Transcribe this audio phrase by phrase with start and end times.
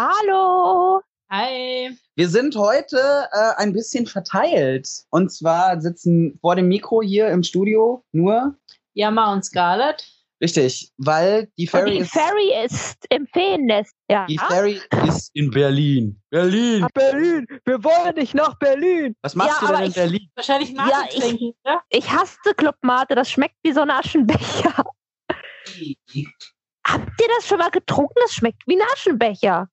[0.00, 1.00] Hallo.
[1.30, 1.88] Hi.
[2.16, 2.98] Wir sind heute
[3.32, 4.86] äh, ein bisschen verteilt.
[5.08, 8.54] Und zwar sitzen vor dem Mikro hier im Studio nur.
[8.92, 10.06] Jammer und Scarlett.
[10.42, 12.12] Richtig, weil die Ferry die ist.
[12.12, 13.94] Ferry ist im Feennest.
[14.10, 14.26] Ja.
[14.26, 14.78] Die Ferry
[15.08, 16.20] ist in Berlin.
[16.28, 16.80] Berlin.
[16.82, 17.46] Nach Berlin.
[17.64, 19.16] Wir wollen nicht nach Berlin.
[19.22, 20.30] Was machst Ja, du denn in ich- Berlin?
[20.34, 21.80] Wahrscheinlich Mate Ja, ich- trinken, ne?
[21.88, 23.14] Ich hasse Clubmate.
[23.14, 24.74] Das schmeckt wie so ein Aschenbecher.
[26.86, 28.12] Habt ihr das schon mal getrunken?
[28.20, 29.70] Das schmeckt wie ein Aschenbecher.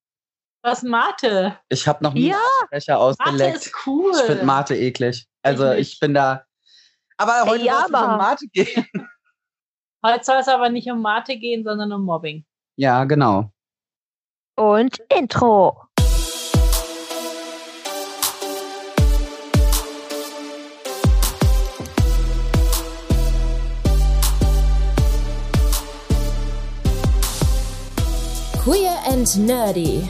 [0.65, 1.57] Was Mate?
[1.67, 2.35] Ich habe noch nie Ja.
[2.37, 3.57] einen Becher Mate ausgeleckt.
[3.65, 4.13] ist cool.
[4.15, 5.27] Ich finde Mate eklig.
[5.41, 6.45] Also Ich ich bin da.
[7.17, 8.87] Aber heute Ja, soll es nicht um aber- Mate gehen.
[10.05, 12.45] Heute soll es aber nicht um Mate gehen, sondern um Mobbing.
[12.75, 13.53] Ja, genau.
[14.57, 15.87] Und Intro.
[28.63, 30.09] Queer and Nerdy,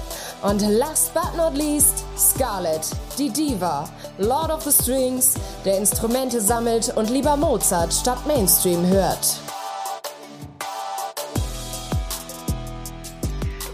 [0.43, 2.81] Und last but not least, Scarlett,
[3.19, 9.37] die Diva, Lord of the Strings, der Instrumente sammelt und lieber Mozart statt Mainstream hört.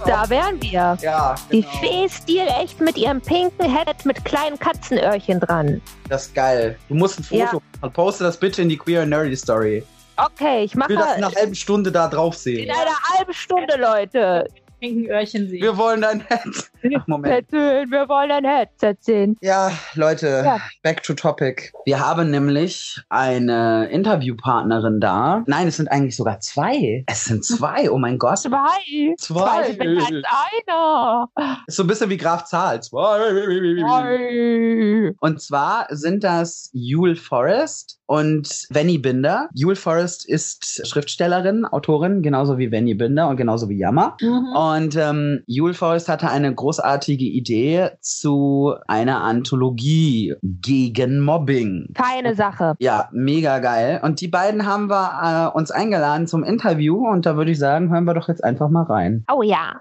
[0.05, 0.97] Da wären wir.
[1.01, 1.73] Ja, Die genau.
[1.79, 5.81] Fee Stil echt mit ihrem pinken Head mit kleinen Katzenöhrchen dran.
[6.09, 6.77] Das ist geil.
[6.89, 7.51] Du musst ein Foto Ja.
[7.81, 7.93] machen.
[7.93, 9.83] Poste das bitte in die Queer and Nerdy Story.
[10.17, 12.71] Okay, ich Ich will das mache in einer halben Stunde da drauf in sehen.
[12.71, 14.47] einer halben Stunde, Leute.
[14.79, 15.61] Pinken Öhrchen sehen.
[15.61, 16.71] Wir wollen dein Herz.
[17.07, 17.33] Moment.
[17.33, 19.37] Erzählen, wir wollen ein Headset sehen.
[19.41, 20.59] Ja, Leute, Ja.
[20.83, 21.71] back to topic.
[21.85, 25.43] Wir haben nämlich eine Interviewpartnerin da.
[25.47, 27.03] Nein, es sind eigentlich sogar zwei.
[27.07, 28.39] Es sind zwei, oh mein Gott.
[28.39, 29.15] Zwei.
[29.17, 29.73] Zwei.
[29.73, 30.25] besser als
[30.67, 31.29] einer.
[31.67, 32.81] Ist so ein bisschen wie Graf Zahl.
[32.81, 33.77] Zwei.
[33.79, 35.13] Zwei.
[35.19, 39.49] Und zwar sind das Yule Forrest und Venny Binder.
[39.53, 44.15] Yule Forrest ist Schriftstellerin, Autorin, genauso wie Venny Binder und genauso wie Yammer.
[44.21, 44.55] Mhm.
[44.55, 51.93] Und ähm, Yule Forrest hatte eine großartige Idee zu einer Anthologie gegen Mobbing.
[51.93, 52.75] Keine Sache.
[52.79, 54.01] Ja, mega geil.
[54.03, 57.89] Und die beiden haben wir äh, uns eingeladen zum Interview und da würde ich sagen,
[57.89, 59.23] hören wir doch jetzt einfach mal rein.
[59.33, 59.79] Oh ja.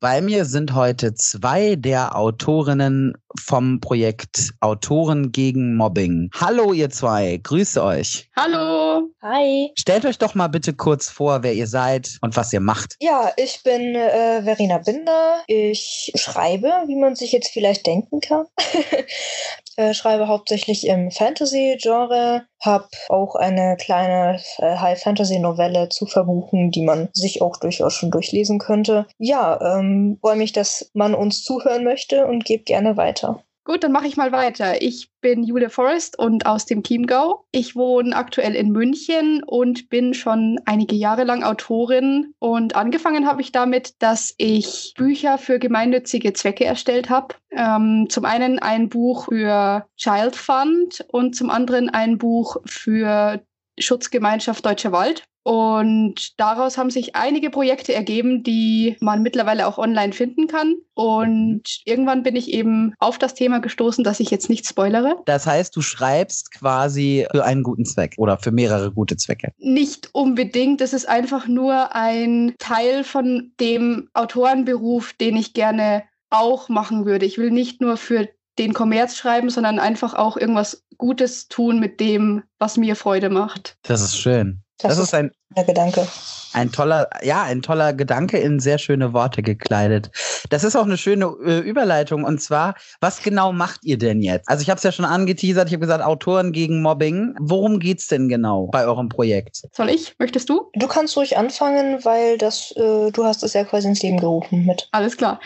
[0.00, 6.30] Bei mir sind heute zwei der Autorinnen vom Projekt Autoren gegen Mobbing.
[6.38, 8.28] Hallo ihr zwei, grüße euch.
[8.36, 9.08] Hallo.
[9.22, 9.70] Hi.
[9.78, 12.96] Stellt euch doch mal bitte kurz vor, wer ihr seid und was ihr macht.
[13.00, 15.42] Ja, ich bin äh, Verena Binder.
[15.46, 18.46] Ich schreibe, wie man sich jetzt vielleicht denken kann.
[19.76, 27.08] äh, schreibe hauptsächlich im Fantasy-Genre, habe auch eine kleine äh, High-Fantasy-Novelle zu verbuchen, die man
[27.12, 29.06] sich auch durchaus schon durchlesen könnte.
[29.18, 33.19] Ja, ähm, freue mich, dass man uns zuhören möchte und gebe gerne weiter.
[33.64, 34.80] Gut, dann mache ich mal weiter.
[34.80, 37.44] Ich bin Julia Forrest und aus dem Chiemgau.
[37.52, 42.32] Ich wohne aktuell in München und bin schon einige Jahre lang Autorin.
[42.38, 47.34] Und angefangen habe ich damit, dass ich Bücher für gemeinnützige Zwecke erstellt habe.
[47.50, 53.42] Ähm, zum einen ein Buch für Child Fund und zum anderen ein Buch für
[53.78, 55.24] Schutzgemeinschaft Deutscher Wald.
[55.42, 60.74] Und daraus haben sich einige Projekte ergeben, die man mittlerweile auch online finden kann.
[60.94, 65.16] Und irgendwann bin ich eben auf das Thema gestoßen, dass ich jetzt nicht spoilere.
[65.24, 69.52] Das heißt, du schreibst quasi für einen guten Zweck oder für mehrere gute Zwecke.
[69.58, 70.80] Nicht unbedingt.
[70.80, 77.26] Es ist einfach nur ein Teil von dem Autorenberuf, den ich gerne auch machen würde.
[77.26, 78.28] Ich will nicht nur für
[78.58, 83.78] den Kommerz schreiben, sondern einfach auch irgendwas Gutes tun mit dem, was mir Freude macht.
[83.82, 84.62] Das ist schön.
[84.82, 86.06] Das, ist ein, der Gedanke.
[86.52, 90.10] ein toller, ja, ein toller Gedanke in sehr schöne Worte gekleidet.
[90.48, 92.24] Das ist auch eine schöne äh, Überleitung.
[92.24, 94.48] Und zwar, was genau macht ihr denn jetzt?
[94.48, 97.34] Also ich habe es ja schon angeteasert, ich habe gesagt, Autoren gegen Mobbing.
[97.40, 99.62] Worum geht's denn genau bei eurem Projekt?
[99.72, 100.14] Soll ich?
[100.18, 100.70] Möchtest du?
[100.74, 104.64] Du kannst ruhig anfangen, weil das, äh, du hast es ja quasi ins Leben gerufen
[104.66, 104.88] mit.
[104.92, 105.40] Alles klar.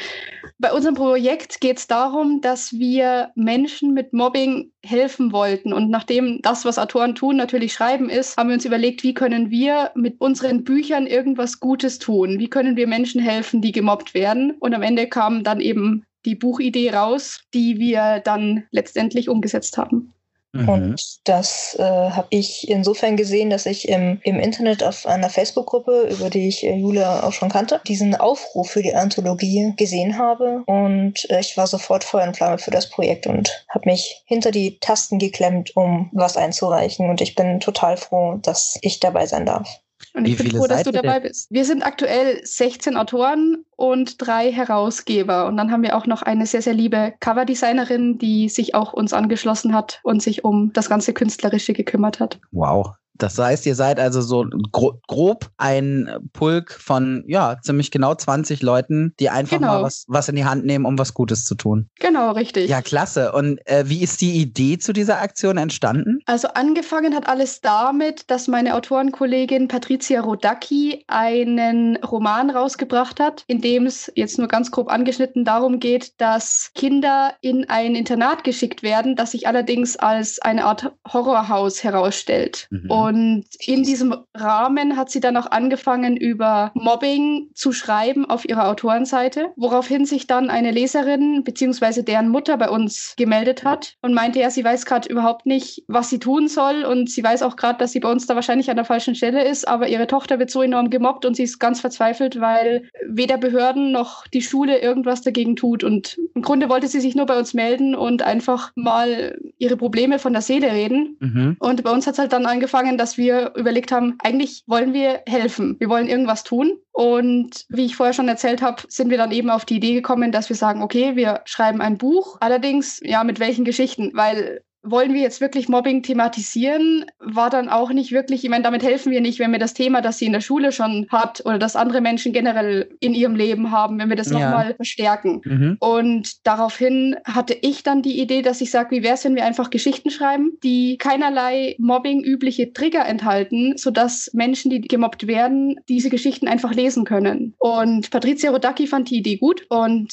[0.58, 5.72] Bei unserem Projekt geht es darum, dass wir Menschen mit Mobbing helfen wollten.
[5.72, 9.50] Und nachdem das, was Autoren tun, natürlich Schreiben ist, haben wir uns überlegt, wie können
[9.50, 12.38] wir mit unseren Büchern irgendwas Gutes tun?
[12.38, 14.52] Wie können wir Menschen helfen, die gemobbt werden?
[14.60, 20.13] Und am Ende kam dann eben die Buchidee raus, die wir dann letztendlich umgesetzt haben.
[20.55, 20.69] Mhm.
[20.69, 26.09] Und das äh, habe ich insofern gesehen, dass ich im, im Internet auf einer Facebook-Gruppe,
[26.11, 30.62] über die ich äh, Julia auch schon kannte, diesen Aufruf für die Anthologie gesehen habe.
[30.67, 34.53] Und äh, ich war sofort Feuer und Flamme für das Projekt und habe mich hinter
[34.53, 37.11] die Tasten geklemmt, um was einzureichen.
[37.11, 39.81] Und ich bin total froh, dass ich dabei sein darf.
[40.14, 41.50] Und ich Wie bin froh, dass seid du dabei bist.
[41.50, 45.46] Wir sind aktuell 16 Autoren und drei Herausgeber.
[45.46, 49.12] Und dann haben wir auch noch eine sehr, sehr liebe Coverdesignerin, die sich auch uns
[49.12, 52.38] angeschlossen hat und sich um das ganze Künstlerische gekümmert hat.
[52.52, 52.93] Wow.
[53.16, 58.62] Das heißt, ihr seid also so gro grob ein Pulk von, ja, ziemlich genau 20
[58.62, 59.69] Leuten, die einfach Genau.
[59.69, 61.88] mal was, was in die Hand nehmen, um was Gutes zu tun.
[62.00, 62.69] Genau, richtig.
[62.69, 63.32] Ja, klasse.
[63.32, 66.20] Und äh, wie ist die Idee zu dieser Aktion entstanden?
[66.26, 73.60] Also angefangen hat alles damit, dass meine Autorenkollegin Patricia Rodacki einen Roman rausgebracht hat, in
[73.60, 78.82] dem es jetzt nur ganz grob angeschnitten darum geht, dass Kinder in ein Internat geschickt
[78.82, 82.67] werden, das sich allerdings als eine Art Horrorhaus herausstellt.
[82.70, 82.90] Mhm.
[82.90, 88.69] Und in diesem Rahmen hat sie dann auch angefangen, über Mobbing zu schreiben auf ihrer
[88.69, 92.03] Autorenseite, woraufhin sich dann eine Leserin bzw.
[92.03, 96.11] deren Mutter bei uns gemeldet hat und meinte, ja, sie weiß gerade überhaupt nicht, was
[96.11, 98.77] sie tun soll und sie weiß auch gerade, dass sie bei uns da wahrscheinlich an
[98.77, 101.81] der falschen Stelle ist, aber ihre Tochter wird so enorm gemobbt und sie ist ganz
[101.81, 107.01] verzweifelt, weil weder Behörden noch die Schule irgendwas dagegen tut und im Grunde wollte sie
[107.01, 111.17] sich nur bei uns melden und einfach mal ihre Probleme von der Seele reden.
[111.21, 111.56] Mhm.
[111.59, 115.23] Und bei uns hat es halt dann angefangen, dass wir überlegt haben, eigentlich wollen wir
[115.26, 115.76] helfen.
[115.79, 116.79] Wir wollen irgendwas tun.
[116.93, 120.32] Und wie ich vorher schon erzählt habe, sind wir dann eben auf die Idee gekommen,
[120.32, 122.37] dass wir sagen, okay, wir schreiben ein Buch.
[122.41, 124.12] Allerdings, ja, mit welchen Geschichten?
[124.14, 128.82] Weil wollen wir jetzt wirklich Mobbing thematisieren, war dann auch nicht wirklich, ich meine, damit
[128.82, 131.58] helfen wir nicht, wenn wir das Thema, das sie in der Schule schon hat oder
[131.58, 134.38] das andere Menschen generell in ihrem Leben haben, wenn wir das Ja.
[134.38, 135.40] nochmal verstärken.
[135.44, 135.76] Mhm.
[135.81, 139.44] Und daraufhin hatte ich dann die Idee, dass ich sage, wie wäre es, wenn wir
[139.44, 146.46] einfach Geschichten schreiben, die keinerlei Mobbing-übliche Trigger enthalten, sodass Menschen, die gemobbt werden, diese Geschichten
[146.46, 147.54] einfach lesen können.
[147.58, 150.12] Und Patricia Rodacki fand die Idee gut und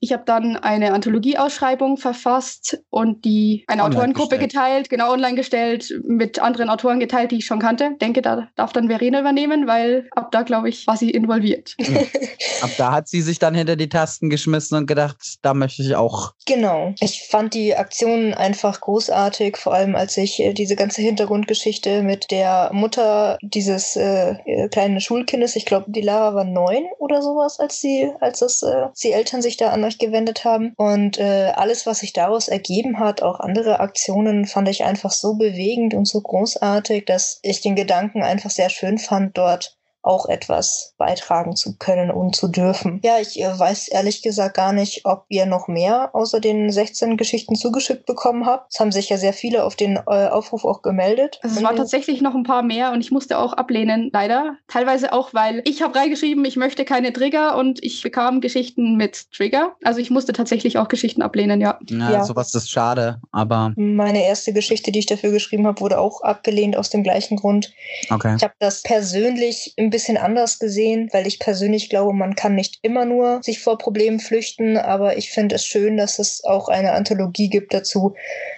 [0.00, 4.52] ich habe dann eine Anthologieausschreibung verfasst und die eine Online Autorengruppe gestellt.
[4.52, 7.96] geteilt, genau online gestellt, mit anderen Autoren geteilt, die ich schon kannte.
[8.00, 11.76] Denke, da darf dann Verena übernehmen, weil ab da, glaube ich, war sie involviert.
[12.60, 15.94] Ab da hat sie sich dann hinter die Tasten geschmissen und gedacht, da möchte ich
[15.94, 16.32] auch.
[16.46, 16.94] Genau.
[17.00, 22.30] Ich fand die Aktion einfach großartig, vor allem als ich äh, diese ganze Hintergrundgeschichte mit
[22.30, 27.58] der Mutter dieses äh, äh, kleinen Schulkindes, ich glaube, die Lara war neun oder sowas,
[27.60, 30.72] als sie, als das, äh, die Eltern sich da an euch gewendet haben.
[30.76, 35.34] Und äh, alles, was sich daraus ergeben hat, auch andere Aktionen, fand ich einfach so
[35.34, 40.94] bewegend und so großartig, dass ich den Gedanken einfach sehr schön fand, dort auch etwas
[40.98, 43.00] beitragen zu können und zu dürfen.
[43.04, 47.16] Ja, ich äh, weiß ehrlich gesagt gar nicht, ob ihr noch mehr außer den 16
[47.16, 48.72] Geschichten zugeschickt bekommen habt.
[48.72, 51.38] Es haben sich ja sehr viele auf den äh, Aufruf auch gemeldet.
[51.42, 54.56] Also es waren tatsächlich noch ein paar mehr und ich musste auch ablehnen, leider.
[54.68, 59.30] Teilweise auch, weil ich habe reingeschrieben, ich möchte keine Trigger und ich bekam Geschichten mit
[59.32, 59.76] Trigger.
[59.84, 61.78] Also ich musste tatsächlich auch Geschichten ablehnen, ja.
[61.90, 62.24] Ja, Ja.
[62.24, 66.76] sowas ist schade, aber Meine erste Geschichte, die ich dafür geschrieben habe, wurde auch abgelehnt
[66.76, 67.72] aus dem gleichen Grund.
[68.10, 68.34] okay.
[68.36, 72.78] Ich habe das persönlich ein bisschen anders gesehen, weil ich persönlich glaube, man kann nicht
[72.82, 76.92] immer nur sich vor Problemen flüchten, aber ich finde es schön, dass es auch eine
[76.92, 78.14] Anthologie gibt dazu,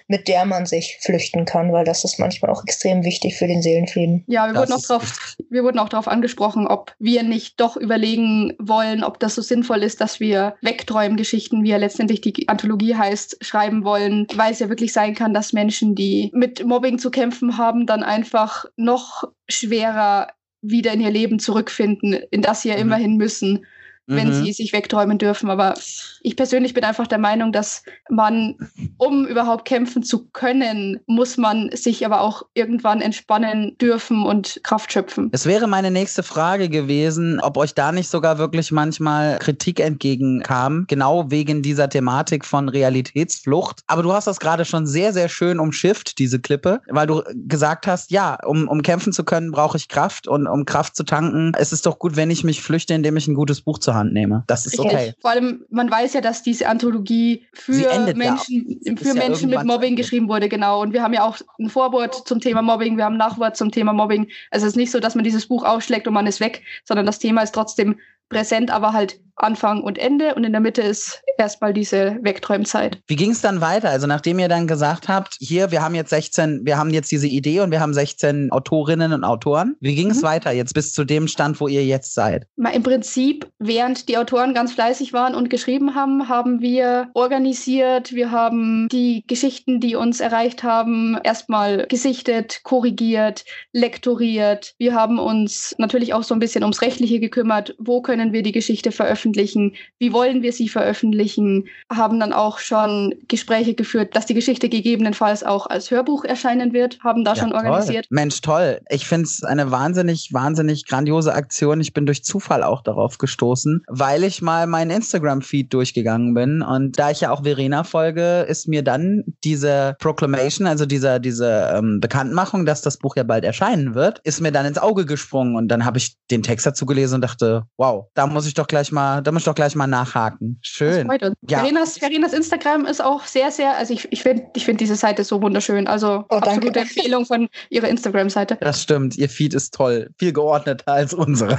[0.08, 3.62] mit der man sich flüchten kann, weil das ist manchmal auch extrem wichtig für den
[3.62, 4.24] Seelenfrieden.
[4.26, 7.76] Ja, wir Das wurden, auch drauf, wir wurden auch darauf angesprochen, ob wir nicht doch
[7.76, 12.96] überlegen wollen, ob das so sinnvoll ist, dass wir Wegträumen-Geschichten, wie ja letztendlich die Anthologie
[12.96, 17.12] heißt, schreiben wollen, weil es ja wirklich sein kann, dass Menschen, die mit Mobbing zu
[17.12, 20.28] kämpfen haben, dann einfach noch schwerer
[20.62, 22.82] wieder in ihr Leben zurückfinden, in das sie ja Mhm.
[22.82, 23.66] immerhin müssen,
[24.10, 24.44] wenn Mhm.
[24.44, 25.50] sie sich wegträumen dürfen.
[25.50, 25.74] Aber
[26.22, 28.56] ich persönlich bin einfach der Meinung, dass man,
[28.98, 34.92] um überhaupt kämpfen zu können, muss man sich aber auch irgendwann entspannen dürfen und Kraft
[34.92, 35.30] schöpfen.
[35.32, 40.84] Es wäre meine nächste Frage gewesen, ob euch da nicht sogar wirklich manchmal Kritik entgegenkam,
[40.88, 43.80] genau wegen dieser Thematik von Realitätsflucht.
[43.86, 47.86] Aber du hast das gerade schon sehr, sehr schön umschifft, diese Klippe, weil du gesagt
[47.86, 51.52] hast, ja, um, um kämpfen zu können, brauche ich Kraft und um Kraft zu tanken,
[51.58, 54.12] es ist doch gut, wenn ich mich flüchte, indem ich ein gutes Buch zur Hand
[54.12, 54.44] nehme.
[54.46, 54.86] Das ist Richtig.
[54.86, 55.12] okay.
[55.20, 59.58] Vor allem, man weiß ja, dass diese Anthologie für ja Menschen, für ja Menschen mit
[59.58, 60.82] irgendwann zu Mobbing geschrieben wurde, genau.
[60.82, 63.70] Und wir haben ja auch ein Vorwort zum Thema Mobbing, wir haben ein Nachwort zum
[63.70, 64.28] Thema Mobbing.
[64.50, 67.06] Also es ist nicht so, dass man dieses Buch ausschlägt und man ist weg, sondern
[67.06, 67.96] das Thema ist trotzdem
[68.30, 72.98] präsent, aber halt Anfang und Ende und in der Mitte ist erstmal diese Wegträumzeit.
[73.06, 73.88] Wie ging es dann weiter?
[73.88, 77.26] Also nachdem ihr dann gesagt habt, hier, wir haben jetzt 16, wir haben jetzt diese
[77.26, 79.76] Idee und wir haben 16 Autorinnen und Autoren.
[79.80, 80.26] Wie ging es Mhm.
[80.26, 82.46] weiter jetzt bis zu dem Stand, wo ihr jetzt seid?
[82.56, 88.12] Mal Im Prinzip, während die Autoren ganz fleißig waren und geschrieben haben, haben wir organisiert,
[88.12, 94.74] wir haben die Geschichten, die uns erreicht haben, erstmal gesichtet, korrigiert, lektoriert.
[94.76, 97.74] Wir haben uns natürlich auch so ein bisschen ums Rechtliche gekümmert.
[97.78, 99.74] Wo können wir die Geschichte veröffentlichen?
[99.98, 101.68] Wie wollen wir sie veröffentlichen?
[101.90, 106.98] Haben dann auch schon Gespräche geführt, dass die Geschichte gegebenenfalls auch als Hörbuch erscheinen wird,
[107.00, 107.64] haben da schon toll.
[107.64, 108.06] organisiert.
[108.10, 108.80] Mensch, toll.
[108.88, 111.80] Ich finde es eine wahnsinnig, wahnsinnig grandiose Aktion.
[111.80, 116.62] Ich bin durch Zufall auch darauf gestoßen, weil ich mal meinen Instagram-Feed durchgegangen bin.
[116.62, 121.72] Und da ich ja auch Verena folge, ist mir dann diese Proclamation, also diese, diese
[121.74, 125.56] ähm, Bekanntmachung, dass das Buch ja bald erscheinen wird, ist mir dann ins Auge gesprungen.
[125.56, 128.66] Und dann habe ich den Text dazu gelesen und dachte, wow, da muss ich doch
[128.66, 130.58] gleich mal, da muss ich doch gleich mal nachhaken.
[130.62, 131.06] Das Schön.
[131.06, 131.36] freut uns.
[131.48, 131.60] Ja.
[131.60, 135.24] Verenas, Verenas Instagram ist auch sehr, sehr, also ich, ich finde ich find diese Seite
[135.24, 135.86] so wunderschön.
[135.86, 136.48] Also Oh, danke.
[136.50, 138.58] absolute Empfehlung von ihrer Instagram-Seite.
[138.60, 139.16] Das stimmt.
[139.16, 140.10] Ihr Feed ist toll.
[140.18, 141.58] Viel geordneter als unsere.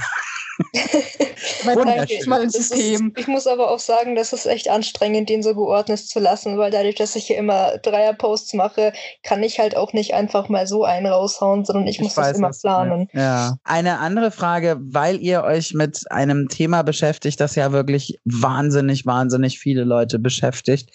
[1.63, 2.29] Wunderschön.
[2.29, 3.07] Das System.
[3.07, 6.57] Ist, ich muss aber auch sagen, das ist echt anstrengend, den so geordnet zu lassen,
[6.57, 10.67] weil dadurch, dass ich hier immer Dreier-Posts mache, kann ich halt auch nicht einfach mal
[10.67, 13.07] so einen raushauen, sondern ich, muss das immer planen.
[13.13, 13.55] Ja.
[13.63, 19.59] Eine andere Frage, weil ihr euch mit einem Thema beschäftigt, das ja wirklich wahnsinnig, wahnsinnig
[19.59, 20.89] viele Leute beschäftigt.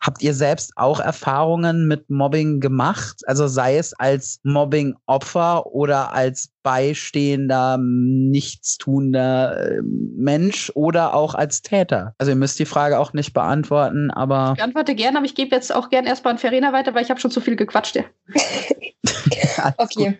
[0.00, 3.22] Habt ihr selbst auch Erfahrungen mit Mobbing gemacht?
[3.26, 12.14] Also sei es als Mobbing-Opfer oder als beistehender, nichtstuender äh, Mensch oder auch als Täter?
[12.18, 15.54] Also ihr müsst die Frage auch nicht beantworten, aber Ich antworte gerne, aber ich gebe
[15.54, 17.96] jetzt auch gern erstmal an Verena weiter, weil ich habe schon zu viel gequatscht.
[17.96, 18.04] Ja.
[19.76, 20.06] alles gut.
[20.06, 20.18] Okay.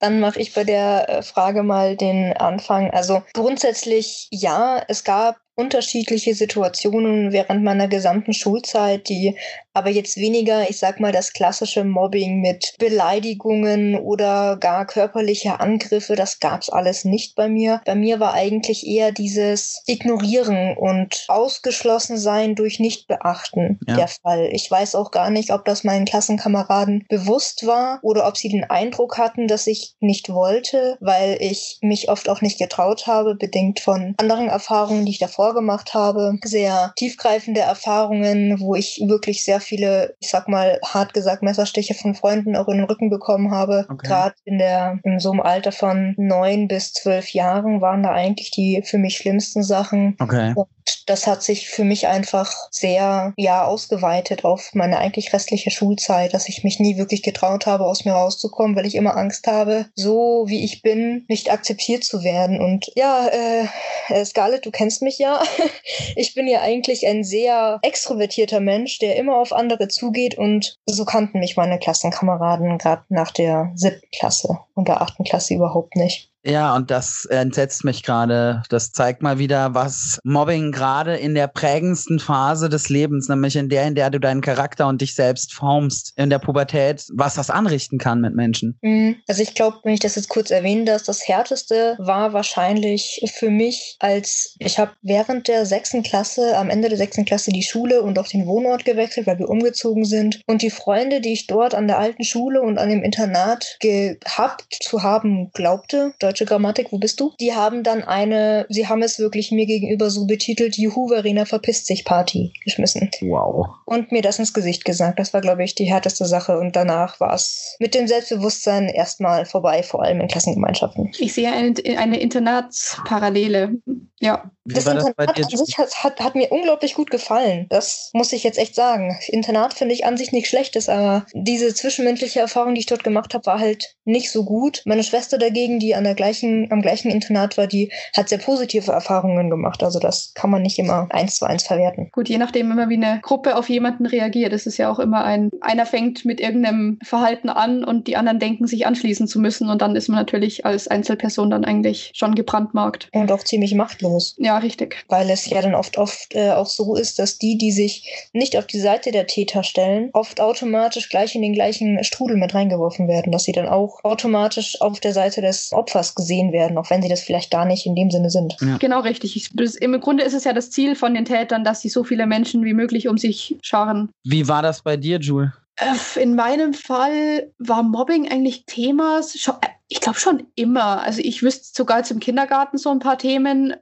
[0.00, 2.90] Dann mache ich bei der äh, Frage mal den Anfang.
[2.90, 9.36] Also grundsätzlich ja, es gab unterschiedliche Situationen während meiner gesamten Schulzeit, die
[9.74, 16.16] aber jetzt weniger, ich sag mal, das klassische Mobbing mit Beleidigungen oder gar körperliche Angriffe,
[16.16, 17.80] das gab's alles nicht bei mir.
[17.84, 23.96] Bei mir war eigentlich eher dieses Ignorieren und ausgeschlossen sein durch Nicht-Beachten Ja.
[23.96, 24.48] der Fall.
[24.52, 28.64] Ich weiß auch gar nicht, ob das meinen Klassenkameraden bewusst war oder ob sie den
[28.64, 33.80] Eindruck hatten, dass ich nicht wollte, weil ich mich oft auch nicht getraut habe, bedingt
[33.80, 36.38] von anderen Erfahrungen, die ich davor gemacht habe.
[36.44, 42.14] Sehr tiefgreifende Erfahrungen, wo ich wirklich sehr viele, ich sag mal, hart gesagt, Messerstiche von
[42.14, 43.86] Freunden auch in den Rücken bekommen habe.
[43.88, 44.06] Okay.
[44.06, 48.50] Gerade in der, in so einem Alter von neun bis zwölf Jahren waren da eigentlich
[48.50, 50.16] die für mich schlimmsten Sachen.
[50.20, 50.52] Okay.
[50.54, 50.68] Und
[51.06, 56.48] das hat sich für mich einfach sehr, ja, ausgeweitet auf meine eigentlich restliche Schulzeit, dass
[56.48, 60.44] ich mich nie wirklich getraut habe, aus mir rauszukommen, weil ich immer Angst habe, so
[60.48, 62.60] wie ich bin, nicht akzeptiert zu werden.
[62.60, 63.66] Und ja, äh,
[64.08, 65.37] äh, Scarlett, du kennst mich ja.
[66.16, 71.04] Ich bin ja eigentlich ein sehr extrovertierter Mensch, der immer auf andere zugeht und so
[71.04, 76.30] kannten mich meine Klassenkameraden gerade nach der siebten Klasse und der achten Klasse überhaupt nicht.
[76.44, 78.62] Ja, und das entsetzt mich gerade.
[78.68, 83.68] Das zeigt mal wieder, was Mobbing gerade in der prägendsten Phase des Lebens, nämlich in
[83.68, 87.50] der, in der du deinen Charakter und dich selbst formst, in der Pubertät, was das
[87.50, 88.78] anrichten kann mit Menschen.
[88.82, 89.16] Mhm.
[89.26, 93.50] Also ich glaube, wenn ich das jetzt kurz erwähnen darf, das härteste war wahrscheinlich für
[93.50, 98.02] mich, als ich habe während der sechsten Klasse, am Ende der sechsten Klasse die Schule
[98.02, 100.40] und auch den Wohnort gewechselt, weil wir umgezogen sind.
[100.46, 104.78] Und die Freunde, die ich dort an der alten Schule und an dem Internat gehabt
[104.80, 107.32] zu haben glaubte, deutsche Grammatik, wo bist du?
[107.40, 111.86] Die haben dann eine, sie haben es wirklich mir gegenüber so betitelt, Juhu, Verena verpisst
[111.86, 113.66] sich Party geschmissen Wow.
[113.86, 115.18] und mir das ins Gesicht gesagt.
[115.18, 116.58] Das war, glaube ich, die härteste Sache.
[116.58, 121.10] Und danach war es mit dem Selbstbewusstsein erstmal vorbei, vor allem in Klassengemeinschaften.
[121.18, 123.72] Ich sehe eine, eine Internatsparallele.
[124.20, 124.50] Ja.
[124.64, 125.44] Wie Das war das bei Internat dir?
[125.58, 127.66] an sich hat, hat, hat mir unglaublich gut gefallen.
[127.70, 129.16] Das muss ich jetzt echt sagen.
[129.28, 133.32] Internat finde ich an sich nichts Schlechtes, aber diese zwischenmenschliche Erfahrung, die ich dort gemacht
[133.34, 134.82] habe, war halt nicht so gut.
[134.84, 138.92] Meine Schwester dagegen, die an der gleichen, am gleichen Internat war, die hat sehr positive
[138.92, 139.82] Erfahrungen gemacht.
[139.82, 142.10] Also das kann man nicht immer eins zu eins verwerten.
[142.12, 144.52] Gut, je nachdem immer, wie eine Gruppe auf jemanden reagiert.
[144.52, 148.38] Das ist ja auch immer ein, einer fängt mit irgendeinem Verhalten an und die anderen
[148.38, 149.70] denken, sich anschließen zu müssen.
[149.70, 153.08] Und dann ist man natürlich als Einzelperson dann eigentlich schon gebrandmarkt.
[153.12, 154.34] Und auch ziemlich machtlos.
[154.38, 155.04] Ja, richtig.
[155.08, 158.56] weil es ja dann oft oft äh, auch so ist, dass die, die sich nicht
[158.56, 163.08] auf die Seite der Täter stellen, oft automatisch gleich in den gleichen Strudel mit reingeworfen
[163.08, 167.02] werden, dass sie dann auch automatisch auf der Seite des Opfers gesehen werden, auch wenn
[167.02, 168.56] sie das vielleicht gar nicht in dem Sinne sind.
[168.78, 169.36] Genau richtig.
[169.36, 172.04] Ich, das, Im Grunde ist es ja das Ziel von den Tätern, dass sie so
[172.04, 174.10] viele Menschen wie möglich um sich scharen.
[174.24, 175.52] Wie war das bei dir, Jule?
[175.78, 181.02] Äh, In meinem Fall war Mobbing eigentlich Thema äh, ich glaube schon immer.
[181.02, 183.74] Also ich wüsste sogar jetzt im Kindergarten so ein paar Themen,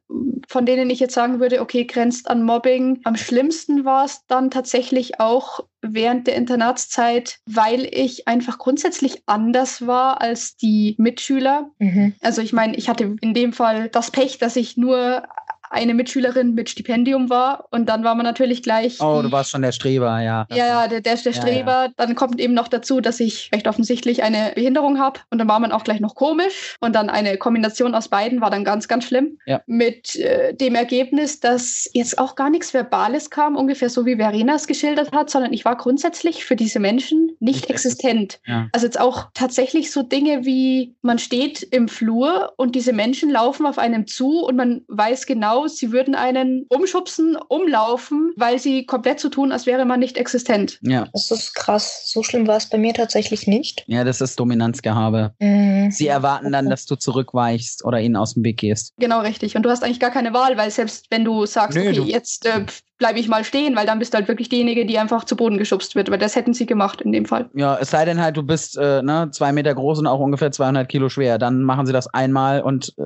[0.46, 3.00] von denen ich jetzt sagen würde, okay, grenzt an Mobbing.
[3.02, 9.86] Am schlimmsten war es dann tatsächlich auch während der Internatszeit, weil ich einfach grundsätzlich anders
[9.86, 11.70] war als die Mitschüler.
[11.80, 12.14] Mhm.
[12.22, 15.24] Also ich meine, ich hatte in dem Fall das Pech, dass ich nur
[15.70, 19.00] eine Mitschülerin mit Stipendium war und dann war man natürlich gleich.
[19.00, 20.46] Oh, du warst schon der Streber, ja.
[20.50, 21.72] Ja, ja, der, der, der Streber.
[21.72, 21.92] Ja, ja.
[21.96, 25.60] Dann kommt eben noch dazu, dass ich recht offensichtlich eine Behinderung habe und dann war
[25.60, 29.04] man auch gleich noch komisch und dann eine Kombination aus beiden war dann ganz, ganz
[29.04, 29.38] schlimm.
[29.46, 29.62] Ja.
[29.66, 34.54] Mit äh, dem Ergebnis, dass jetzt auch gar nichts Verbales kam, ungefähr so wie Verena
[34.54, 38.40] es geschildert hat, sondern ich war grundsätzlich für diese Menschen nicht, nicht existent.
[38.72, 43.66] Also jetzt auch tatsächlich so Dinge wie man steht im Flur und diese Menschen laufen
[43.66, 48.84] auf einem zu und man weiß genau, aus, sie würden einen umschubsen, umlaufen, weil sie
[48.84, 50.78] komplett so tun, als wäre man nicht existent.
[50.82, 51.08] Ja.
[51.12, 52.10] Das ist krass.
[52.12, 53.84] So schlimm war es bei mir tatsächlich nicht.
[53.86, 55.34] Ja, das ist Dominanzgehabe.
[55.38, 55.90] Mhm.
[55.90, 58.92] Sie erwarten dann, dass du zurückweichst oder ihnen aus dem Weg gehst.
[58.98, 59.56] Genau, richtig.
[59.56, 62.04] Und du hast eigentlich gar keine Wahl, weil selbst wenn du sagst, Nö, okay, du
[62.04, 62.64] jetzt äh,
[62.98, 65.58] bleibe ich mal stehen, weil dann bist du halt wirklich diejenige, die einfach zu Boden
[65.58, 66.10] geschubst wird.
[66.10, 67.48] Weil das hätten sie gemacht in dem Fall.
[67.54, 70.50] Ja, es sei denn halt, du bist äh, ne, zwei Meter groß und auch ungefähr
[70.50, 71.38] 200 Kilo schwer.
[71.38, 73.04] Dann machen sie das einmal und äh,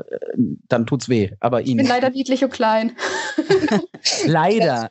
[0.68, 1.30] dann tut's weh.
[1.40, 1.80] Aber ihnen.
[1.80, 2.92] Ich bin leider niedlich und klein.
[4.26, 4.90] leider.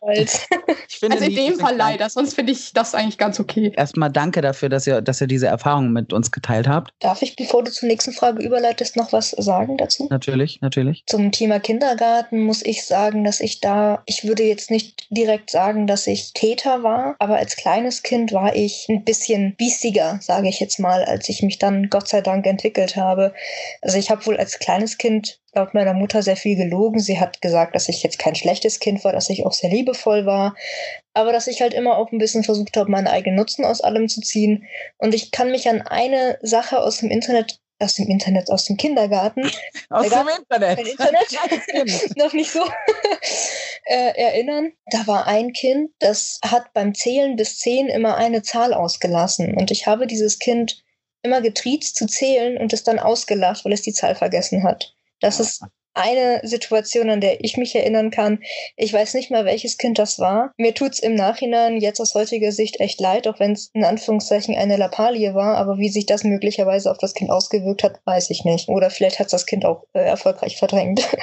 [0.99, 3.71] Finde, also in dem Fall leider, sonst finde ich das eigentlich ganz okay.
[3.75, 6.93] Erstmal danke dafür, dass ihr, dass ihr diese Erfahrung mit uns geteilt habt.
[6.99, 10.07] Darf ich, bevor du zur nächsten Frage überleitest, noch was sagen dazu?
[10.09, 11.03] Natürlich, natürlich.
[11.07, 15.87] Zum Thema Kindergarten muss ich sagen, dass ich da, ich würde jetzt nicht direkt sagen,
[15.87, 20.59] dass ich Täter war, aber als kleines Kind war ich ein bisschen biestiger, sage ich
[20.59, 23.33] jetzt mal, als ich mich dann Gott sei Dank entwickelt habe.
[23.81, 26.99] Also ich habe wohl als kleines Kind laut meiner Mutter sehr viel gelogen.
[26.99, 30.25] Sie hat gesagt, dass ich jetzt kein schlechtes Kind war, dass ich auch sehr liebevoll
[30.25, 30.55] war,
[31.13, 34.07] aber dass ich halt immer auch ein bisschen versucht habe, meinen eigenen Nutzen aus allem
[34.07, 34.65] zu ziehen.
[34.97, 38.77] Und ich kann mich an eine Sache aus dem Internet aus dem Internet, aus dem
[38.77, 39.49] Kindergarten.
[39.89, 40.79] Aus dem Internet.
[40.79, 42.17] Internet.
[42.17, 42.63] noch nicht so
[43.85, 44.73] äh, erinnern.
[44.91, 49.55] Da war ein Kind, das hat beim Zählen bis zehn immer eine Zahl ausgelassen.
[49.55, 50.83] Und ich habe dieses Kind
[51.21, 54.93] immer getriezt zu zählen und es dann ausgelacht, weil es die Zahl vergessen hat.
[55.19, 58.39] Das ist eine Situation, an der ich mich erinnern kann.
[58.77, 60.53] Ich weiß nicht mehr, welches Kind das war.
[60.57, 64.55] Mir tut's im Nachhinein jetzt aus heutiger Sicht echt leid, auch wenn es in Anführungszeichen
[64.55, 65.57] eine Lappalie war.
[65.57, 68.69] Aber wie sich das möglicherweise auf das Kind ausgewirkt hat, weiß ich nicht.
[68.69, 71.01] Oder vielleicht hat das Kind auch äh, erfolgreich verdrängt.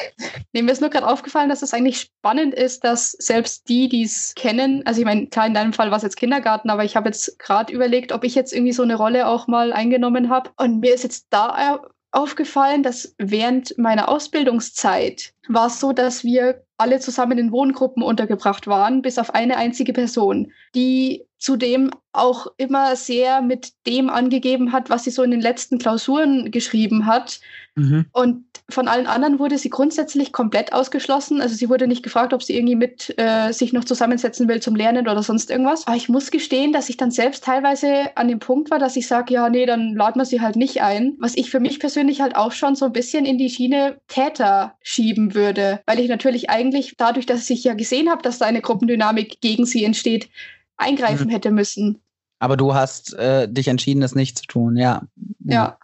[0.53, 4.05] Nee, mir ist nur gerade aufgefallen, dass es eigentlich spannend ist, dass selbst die, die
[4.05, 6.97] es kennen, also ich meine, klar, in deinem Fall war es jetzt Kindergarten, aber ich
[6.97, 10.51] habe jetzt gerade überlegt, ob ich jetzt irgendwie so eine Rolle auch mal eingenommen habe.
[10.57, 11.81] Und mir ist jetzt da
[12.17, 18.67] aufgefallen, dass während meiner Ausbildungszeit war es so, dass wir alle zusammen in Wohngruppen untergebracht
[18.67, 24.89] waren, bis auf eine einzige Person, die zudem auch immer sehr mit dem angegeben hat,
[24.89, 27.41] was sie so in den letzten Klausuren geschrieben hat.
[27.75, 28.07] Mhm.
[28.13, 31.41] Und von allen anderen wurde sie grundsätzlich komplett ausgeschlossen.
[31.41, 34.75] Also sie wurde nicht gefragt, ob sie irgendwie mit äh, sich noch zusammensetzen will zum
[34.75, 35.87] Lernen oder sonst irgendwas.
[35.87, 39.07] Aber ich muss gestehen, dass ich dann selbst teilweise an dem Punkt war, dass ich
[39.07, 41.15] sage, ja, nee, dann laden wir sie halt nicht ein.
[41.21, 44.75] Was ich für mich persönlich halt auch schon so ein bisschen in die Schiene Täter
[44.83, 45.81] schieben würde.
[45.87, 49.65] Weil ich natürlich eigentlich dadurch, dass ich ja gesehen habe, dass da eine Gruppendynamik gegen
[49.65, 50.29] sie entsteht,
[50.77, 51.33] eingreifen mhm.
[51.33, 52.01] hätte müssen.
[52.41, 55.03] Aber du hast äh, dich entschieden, das nicht zu tun, ja.
[55.45, 55.79] Ja.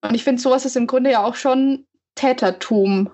[0.00, 3.10] Und ich finde, sowas ist im Grunde ja auch schon Tätertum.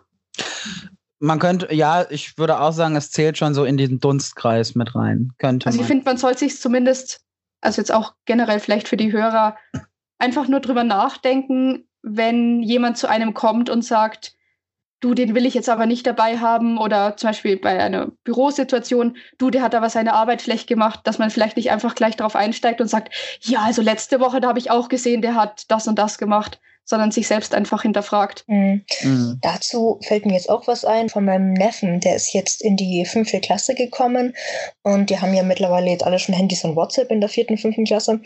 [1.20, 4.94] Man könnte, ja, ich würde auch sagen, es zählt schon so in diesen Dunstkreis mit
[4.94, 5.32] rein.
[5.38, 7.20] Könnte also ich finde, man sollte sich zumindest,
[7.61, 9.56] also jetzt auch generell vielleicht für die Hörer,
[10.18, 14.37] einfach nur drüber nachdenken, wenn jemand zu einem kommt und sagt,
[15.00, 19.16] du, den will ich jetzt aber nicht dabei haben oder zum Beispiel bei einer Bürosituation,
[19.38, 22.34] du, der hat aber seine Arbeit schlecht gemacht, dass man vielleicht nicht einfach gleich darauf
[22.37, 25.87] einsteigt und sagt, ja, also letzte Woche, da habe ich auch gesehen, der hat das
[25.87, 28.44] und das gemacht, sondern sich selbst einfach hinterfragt.
[28.46, 28.83] Mhm.
[29.03, 29.38] Mhm.
[29.42, 33.05] Dazu fällt mir jetzt auch was ein von meinem Neffen, der ist jetzt in die
[33.05, 34.35] fünfte Klasse gekommen
[34.83, 37.85] und die haben ja mittlerweile jetzt alle schon Handys und WhatsApp in der vierten, fünften
[37.85, 38.20] Klasse.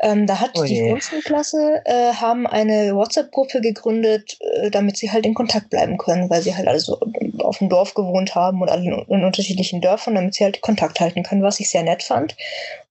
[0.00, 5.26] Ähm, da hat oh die Grundschulklasse äh, haben eine WhatsApp-Gruppe gegründet, äh, damit sie halt
[5.26, 6.98] in Kontakt bleiben können, weil sie halt alle so
[7.40, 11.00] auf dem Dorf gewohnt haben und alle in, in unterschiedlichen Dörfern, damit sie halt Kontakt
[11.00, 12.34] halten können, was ich sehr nett fand.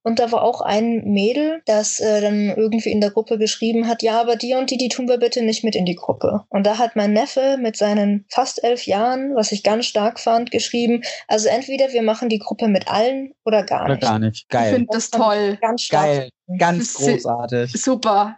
[0.07, 4.01] Und da war auch ein Mädel, das äh, dann irgendwie in der Gruppe geschrieben hat,
[4.01, 6.45] ja, aber die und die, die tun wir bitte nicht mit in die Gruppe.
[6.47, 10.49] Und da hat mein Neffe mit seinen fast elf Jahren, was ich ganz stark fand,
[10.49, 13.97] geschrieben, also entweder wir machen die Gruppe mit allen oder gar nicht.
[13.97, 14.47] Oder gar nicht.
[14.47, 14.67] Geil.
[14.69, 15.57] Ich finde das toll.
[15.59, 16.05] Ganz stark.
[16.05, 16.29] Geil.
[16.57, 17.73] Ganz großartig.
[17.73, 18.37] Super.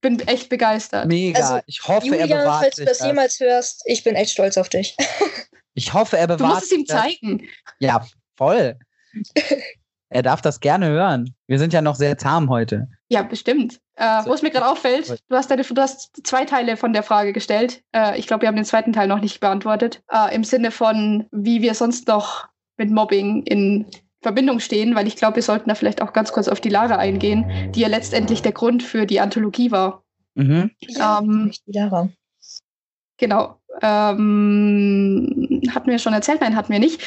[0.00, 1.06] Bin echt begeistert.
[1.06, 1.38] Mega.
[1.38, 4.56] Also, ich hoffe, Julian, er bewahrt falls du das jemals hörst, ich bin echt stolz
[4.56, 4.96] auf dich.
[5.74, 6.40] ich hoffe, er bewahrt.
[6.40, 7.46] Du musst es ihm zeigen.
[7.78, 8.06] Ja,
[8.38, 8.78] voll.
[10.10, 11.34] Er darf das gerne hören.
[11.46, 12.88] Wir sind ja noch sehr zahm heute.
[13.08, 13.80] Ja, bestimmt.
[13.94, 17.04] Äh, Wo es mir gerade auffällt, du hast, deine, du hast zwei Teile von der
[17.04, 17.82] Frage gestellt.
[17.92, 20.02] Äh, ich glaube, wir haben den zweiten Teil noch nicht beantwortet.
[20.10, 23.86] Äh, Im Sinne von, wie wir sonst noch mit Mobbing in
[24.20, 26.96] Verbindung stehen, weil ich glaube, wir sollten da vielleicht auch ganz kurz auf die Lara
[26.96, 30.02] eingehen, die ja letztendlich der Grund für die Anthologie war.
[30.34, 30.72] Mhm.
[30.80, 32.08] Ja, Ähm, die Lara.
[33.16, 33.60] Genau.
[33.80, 36.40] Ähm, hatten wir schon erzählt?
[36.40, 37.00] Nein, hatten wir nicht.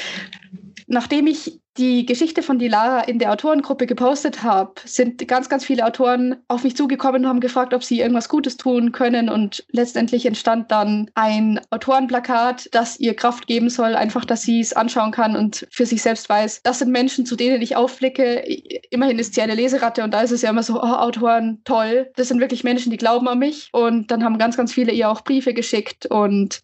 [0.87, 5.85] Nachdem ich die Geschichte von Dilara in der Autorengruppe gepostet habe, sind ganz, ganz viele
[5.85, 9.27] Autoren auf mich zugekommen und haben gefragt, ob sie irgendwas Gutes tun können.
[9.27, 14.73] Und letztendlich entstand dann ein Autorenplakat, das ihr Kraft geben soll, einfach, dass sie es
[14.73, 18.43] anschauen kann und für sich selbst weiß, das sind Menschen, zu denen ich aufblicke.
[18.91, 22.11] Immerhin ist sie eine Leseratte und da ist es ja immer so, oh, Autoren, toll.
[22.15, 23.69] Das sind wirklich Menschen, die glauben an mich.
[23.71, 26.61] Und dann haben ganz, ganz viele ihr auch Briefe geschickt und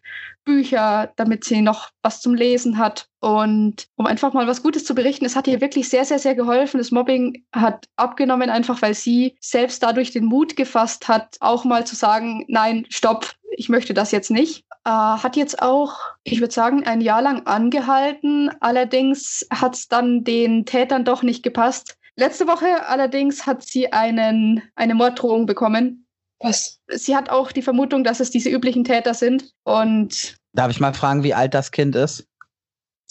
[0.50, 3.08] Bücher, damit sie noch was zum Lesen hat.
[3.20, 6.34] Und um einfach mal was Gutes zu berichten, es hat ihr wirklich sehr, sehr, sehr
[6.34, 6.80] geholfen.
[6.80, 11.86] Das Mobbing hat abgenommen, einfach weil sie selbst dadurch den Mut gefasst hat, auch mal
[11.86, 14.66] zu sagen, nein, stopp, ich möchte das jetzt nicht.
[14.86, 18.50] Äh, hat jetzt auch, ich würde sagen, ein Jahr lang angehalten.
[18.60, 21.96] Allerdings hat es dann den Tätern doch nicht gepasst.
[22.16, 26.08] Letzte Woche allerdings hat sie einen, eine Morddrohung bekommen.
[26.40, 26.80] Was?
[26.88, 29.52] Sie hat auch die Vermutung, dass es diese üblichen Täter sind.
[29.64, 32.30] Und Darf ich mal fragen, wie alt das Kind ist?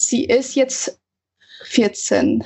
[0.01, 0.99] sie ist jetzt
[1.63, 2.43] 14.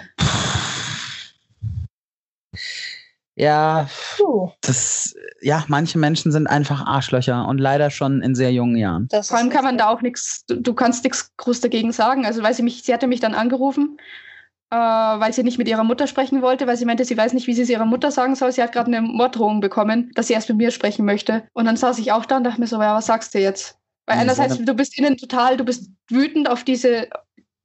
[3.36, 8.76] Ja, Puh, das, ja, manche Menschen sind einfach Arschlöcher und leider schon in sehr jungen
[8.76, 9.08] Jahren.
[9.10, 12.26] das Vor allem kann man da auch nichts, du, du kannst nichts groß dagegen sagen.
[12.26, 13.98] Also weil sie mich, sie hatte mich dann angerufen,
[14.70, 17.48] äh, weil sie nicht mit ihrer Mutter sprechen wollte, weil sie meinte, sie weiß nicht,
[17.48, 18.52] wie sie es ihrer Mutter sagen soll.
[18.52, 21.44] Sie hat gerade eine Morddrohung bekommen, dass sie erst mit mir sprechen möchte.
[21.54, 23.80] Und dann saß ich auch da und dachte mir so, ja, was sagst du jetzt?
[24.06, 27.08] Weil einerseits, du bist innen total, du bist wütend auf diese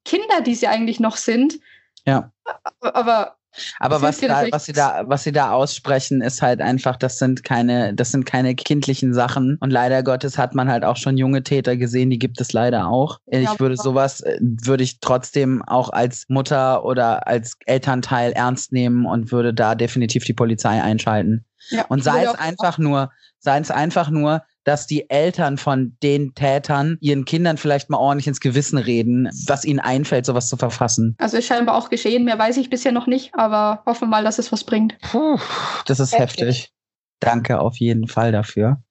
[0.04, 1.58] Kinder, die sie eigentlich noch sind.
[2.06, 2.32] Ja.
[2.80, 3.38] Aber
[3.80, 7.42] Aber was da, was sie da, was sie da aussprechen, ist halt einfach, das sind
[7.44, 9.56] keine, das sind keine kindlichen Sachen.
[9.60, 12.86] Und leider Gottes hat man halt auch schon junge Täter gesehen, die gibt es leider
[12.86, 13.18] auch.
[13.26, 18.72] Ich Ja, würde sowas, äh, würde ich trotzdem auch als Mutter oder als Elternteil ernst
[18.72, 21.44] nehmen und würde da definitiv die Polizei einschalten.
[21.70, 26.34] ja, Und sei es einfach nur, sei es einfach nur, dass die Eltern von den
[26.34, 31.16] Tätern ihren Kindern vielleicht mal ordentlich ins Gewissen reden, was ihnen einfällt, sowas zu verfassen.
[31.18, 34.24] Also ist scheinbar auch geschehen, mehr weiß ich bisher noch nicht, aber hoffen wir mal,
[34.24, 34.98] dass es was bringt.
[35.00, 35.38] Puh,
[35.86, 36.46] das ist heftig.
[36.46, 36.72] Heftig.
[37.18, 38.82] Danke auf jeden Fall dafür.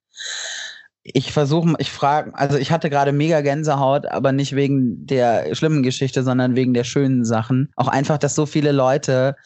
[1.04, 5.84] Ich versuche, ich frage, also ich hatte gerade mega Gänsehaut, aber nicht wegen der schlimmen
[5.84, 7.70] Geschichte, sondern wegen der schönen Sachen.
[7.76, 9.36] Auch einfach, dass so viele Leute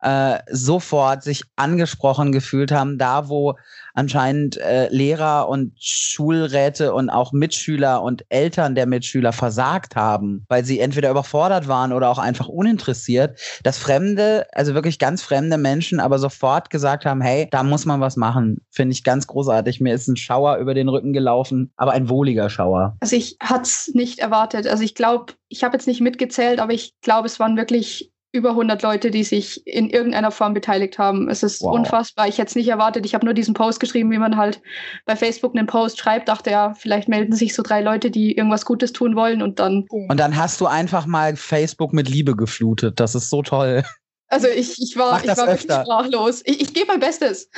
[0.00, 3.56] äh, sofort sich angesprochen gefühlt haben, da wo
[3.94, 10.64] anscheinend äh, Lehrer und Schulräte und auch Mitschüler und Eltern der Mitschüler versagt haben, weil
[10.64, 16.00] sie entweder überfordert waren oder auch einfach uninteressiert, dass fremde, also wirklich ganz fremde Menschen
[16.00, 18.58] aber sofort gesagt haben, hey, da muss man was machen.
[18.70, 19.80] Finde ich ganz großartig.
[19.80, 22.96] Mir ist ein Schauer über den Rücken gelaufen, aber ein wohliger Schauer.
[23.00, 24.66] Also ich hatte es nicht erwartet.
[24.66, 28.50] Also ich glaube, ich habe jetzt nicht mitgezählt, aber ich glaube, es waren wirklich über
[28.50, 31.28] 100 Leute, die sich in irgendeiner Form beteiligt haben.
[31.28, 31.74] Es ist Wow.
[31.74, 32.26] unfassbar.
[32.28, 33.04] Ich hätte es nicht erwartet.
[33.04, 34.60] Ich habe nur diesen Post geschrieben, wie man halt
[35.04, 36.28] bei Facebook einen Post schreibt.
[36.28, 39.84] Dachte ja, vielleicht melden sich so drei Leute, die irgendwas Gutes tun wollen und dann.
[39.90, 42.98] Und dann hast du einfach mal Facebook mit Liebe geflutet.
[42.98, 43.84] Das ist so toll.
[44.28, 46.40] Also ich, ich war, ich war wirklich sprachlos.
[46.46, 47.50] Ich, ich gebe mein Bestes.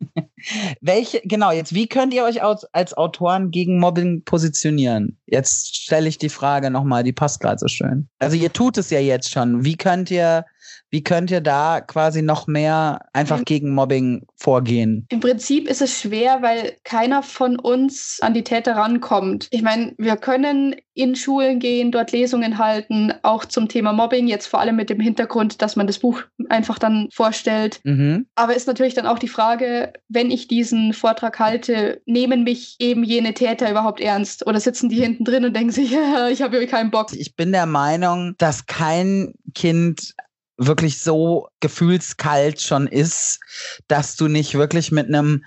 [0.80, 5.18] Welche, genau, jetzt, wie könnt ihr euch als, als Autoren gegen Mobbing positionieren?
[5.26, 8.08] Jetzt stelle ich die Frage nochmal, die passt gerade so schön.
[8.18, 9.64] Also ihr tut es ja jetzt schon.
[9.64, 10.44] Wie könnt ihr,
[10.90, 15.06] wie könnt ihr da quasi noch mehr einfach gegen Mobbing vorgehen?
[15.08, 19.48] Im Prinzip ist es schwer, weil keiner von uns an die Täter rankommt.
[19.50, 24.48] Ich meine, wir können in Schulen gehen, dort Lesungen halten, auch zum Thema Mobbing, jetzt
[24.48, 27.80] vor allem mit dem Hintergrund, dass man das Buch einfach dann vorstellt.
[27.84, 28.26] Mhm.
[28.34, 33.04] Aber ist natürlich dann auch die Frage, wenn ich diesen Vortrag halte, nehmen mich eben
[33.04, 34.46] jene Täter überhaupt ernst?
[34.46, 35.92] Oder sitzen die hinten drin und denken sich,
[36.30, 37.12] ich habe hier keinen Bock.
[37.12, 40.14] Ich bin der Meinung, dass kein Kind
[40.60, 43.40] wirklich so gefühlskalt schon ist,
[43.88, 45.42] dass du nicht wirklich mit einem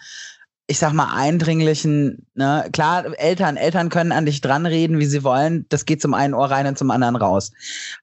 [0.66, 5.66] ich sag mal, eindringlichen, ne, klar, Eltern, Eltern können an dich dranreden, wie sie wollen,
[5.68, 7.52] das geht zum einen Ohr rein und zum anderen raus.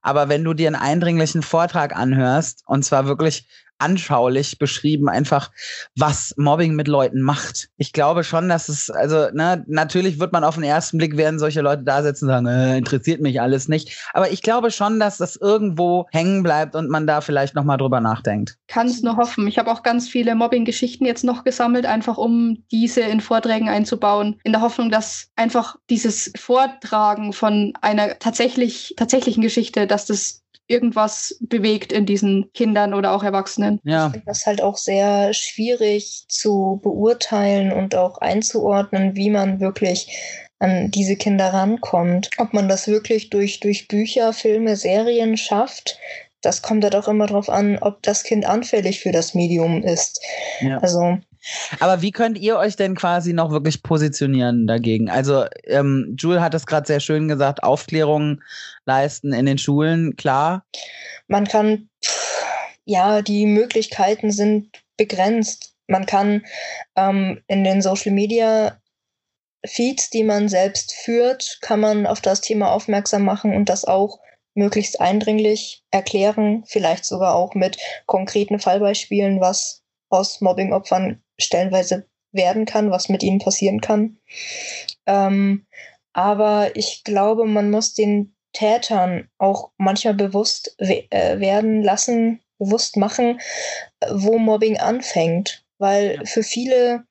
[0.03, 3.47] Aber wenn du dir einen eindringlichen Vortrag anhörst, und zwar wirklich
[3.81, 5.51] anschaulich beschrieben, einfach,
[5.97, 7.69] was Mobbing mit Leuten macht.
[7.77, 11.39] Ich glaube schon, dass es, also, ne, natürlich wird man auf den ersten Blick werden
[11.39, 13.97] solche Leute da sitzen und sagen, äh, interessiert mich alles nicht.
[14.13, 18.01] Aber ich glaube schon, dass das irgendwo hängen bleibt und man da vielleicht nochmal drüber
[18.01, 18.57] nachdenkt.
[18.69, 19.47] Kann es nur hoffen.
[19.47, 24.39] Ich habe auch ganz viele Mobbing-Geschichten jetzt noch gesammelt, einfach um diese in Vorträgen einzubauen,
[24.45, 30.40] in der Hoffnung, dass einfach dieses Vortragen von einer tatsächlich, tatsächlichen Geschichte, dass das
[30.71, 33.81] irgendwas bewegt in diesen Kindern oder auch Erwachsenen.
[33.85, 34.07] Ja.
[34.07, 40.17] Ich finde das halt auch sehr schwierig zu beurteilen und auch einzuordnen, wie man wirklich
[40.61, 42.31] an diese Kinder rankommt.
[42.39, 45.99] Ob man das wirklich durch, durch Bücher, Filme, Serien schafft,
[46.43, 50.21] das kommt halt auch immer darauf an, ob das Kind anfällig für das Medium ist.
[50.61, 50.79] Ja.
[50.79, 51.19] Also
[51.79, 55.09] Aber wie könnt ihr euch denn quasi noch wirklich positionieren dagegen?
[55.09, 58.43] Also, ähm, Jule hat es gerade sehr schön gesagt, Aufklärung
[58.85, 60.65] leisten in den Schulen, klar.
[61.29, 62.45] man kann, pff,
[62.85, 65.75] ja, die Möglichkeiten sind begrenzt.
[65.87, 66.45] Man kann
[66.97, 68.81] ähm, in den Social Media
[69.67, 74.19] Feeds, die man selbst führt, kann man auf das Thema aufmerksam machen und das auch
[74.55, 82.91] möglichst eindringlich erklären, vielleicht sogar auch mit konkreten Fallbeispielen, was aus Mobbingopfern stellenweise werden kann,
[82.91, 84.19] was mit ihnen passieren kann.
[85.07, 85.67] Ähm,
[86.13, 92.97] aber ich glaube, man muss den Tätern auch manchmal bewusst we äh, werden lassen, bewusst
[92.97, 93.41] machen,
[94.11, 95.65] wo Mobbing anfängt.
[95.79, 97.05] Weil für viele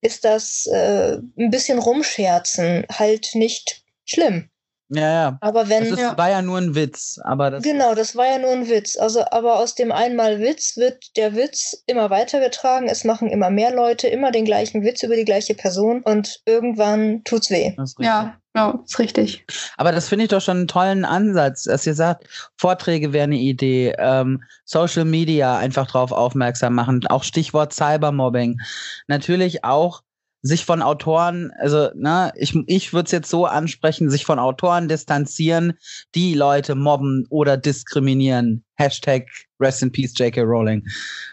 [0.00, 4.50] ist das äh, ein bisschen rumscherzen halt nicht schlimm.
[4.92, 5.38] Ja, ja.
[5.40, 5.84] Aber wenn.
[5.84, 6.18] Das ist, Ja.
[6.18, 7.62] war ja nur ein Witz, aber das.
[7.62, 8.96] Genau, das war ja nur ein Witz.
[8.98, 12.88] Also, aber aus dem einmal Witz wird der Witz immer weitergetragen.
[12.88, 17.22] Es machen immer mehr Leute immer den gleichen Witz über die gleiche Person und irgendwann
[17.24, 17.72] tut's weh.
[17.76, 18.06] das ist richtig.
[18.06, 19.44] Ja, ja, ist richtig.
[19.76, 22.26] Aber das finde ich doch schon einen tollen Ansatz, dass ihr sagt,
[22.56, 28.58] Vorträge wäre eine Idee, ähm, Social Media einfach drauf aufmerksam machen, auch Stichwort Cybermobbing.
[29.06, 30.02] Natürlich auch
[30.42, 34.88] sich von Autoren, also ne, ich, ich würde es jetzt so ansprechen, sich von Autoren
[34.88, 35.74] distanzieren,
[36.14, 38.64] die Leute mobben oder diskriminieren.
[38.76, 39.26] Hashtag
[39.60, 40.40] Rest in Peace J.K.
[40.40, 40.82] Rowling.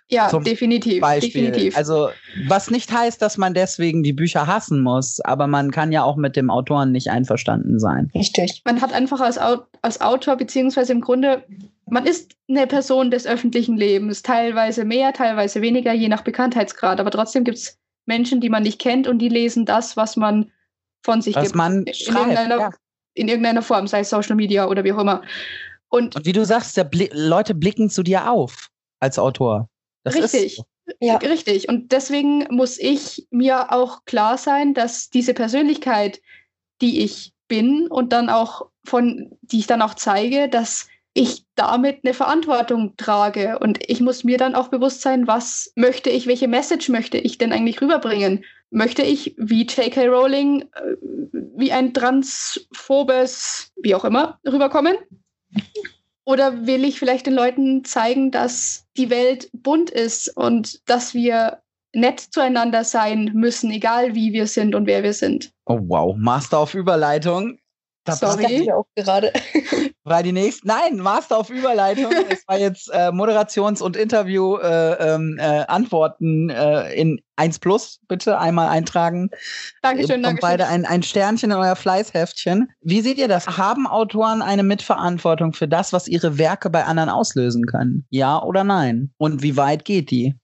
[0.09, 0.99] Ja, Zum definitiv.
[0.99, 1.45] Beispiel.
[1.45, 1.77] definitiv.
[1.77, 2.09] Also,
[2.47, 6.17] was nicht heißt, dass man deswegen die Bücher hassen muss, aber man kann ja auch
[6.17, 8.11] mit dem Autoren nicht einverstanden sein.
[8.13, 8.61] Richtig.
[8.65, 11.45] man hat einfach als, als Autor, beziehungsweise im Grunde,
[11.89, 16.99] man ist eine Person des öffentlichen Lebens, teilweise mehr, teilweise weniger, je nach Bekanntheitsgrad.
[16.99, 20.51] Aber trotzdem gibt es Menschen, die man nicht kennt und die lesen das, was man
[21.03, 21.55] von sich Was gibt.
[21.55, 22.17] man in, schreibt.
[22.19, 22.69] irgendeiner, Ja.
[23.13, 25.21] in irgendeiner Form, sei es Social Media oder wie auch immer.
[25.89, 29.69] Und Und wie du sagst, der Bli Leute blicken zu dir auf als Autor.
[30.03, 30.45] Das richtig.
[30.45, 30.63] Ist so.
[31.01, 31.17] Ja.
[31.17, 31.67] Richtig.
[31.69, 36.21] Und deswegen muss ich mir auch klar sein, dass diese Persönlichkeit,
[36.81, 42.01] die ich bin und dann auch von, die ich dann auch zeige, dass ich damit
[42.03, 43.57] eine Verantwortung trage.
[43.57, 47.39] Und ich muss mir dann auch bewusst sein, was möchte ich, welche Message möchte ich
[47.39, 48.45] denn eigentlich rüberbringen?
[48.69, 50.05] Möchte ich wie J.K.
[50.05, 50.95] Rowling, äh,
[51.55, 54.95] wie ein transphobes, wie auch immer, rüberkommen?
[56.23, 61.63] Oder will ich vielleicht den Leuten zeigen, dass die Welt bunt ist und dass wir
[61.93, 65.51] nett zueinander sein müssen, egal wie wir sind und wer wir sind?
[65.65, 67.57] Oh wow, Master auf Überleitung.
[68.07, 68.43] Da Sorry.
[68.43, 69.33] Das dachte ich auch gerade.
[70.05, 70.65] war die nächste.
[70.65, 72.11] Nein, Master auf Überleitung.
[72.29, 78.39] es war jetzt äh, Moderations- und Interview äh, ähm, äh, äh, in 1 plus, bitte
[78.39, 79.29] einmal eintragen.
[79.81, 80.39] Dankeschön, Dankeschön.
[80.39, 82.69] beide ein, ein Sternchen in euer Fleißheftchen.
[82.81, 83.45] Wie seht ihr das?
[83.45, 88.05] Haben Autoren eine Mitverantwortung für das, was ihre Werke bei anderen auslösen können?
[88.09, 89.11] Ja oder nein?
[89.17, 90.35] Und wie weit geht die?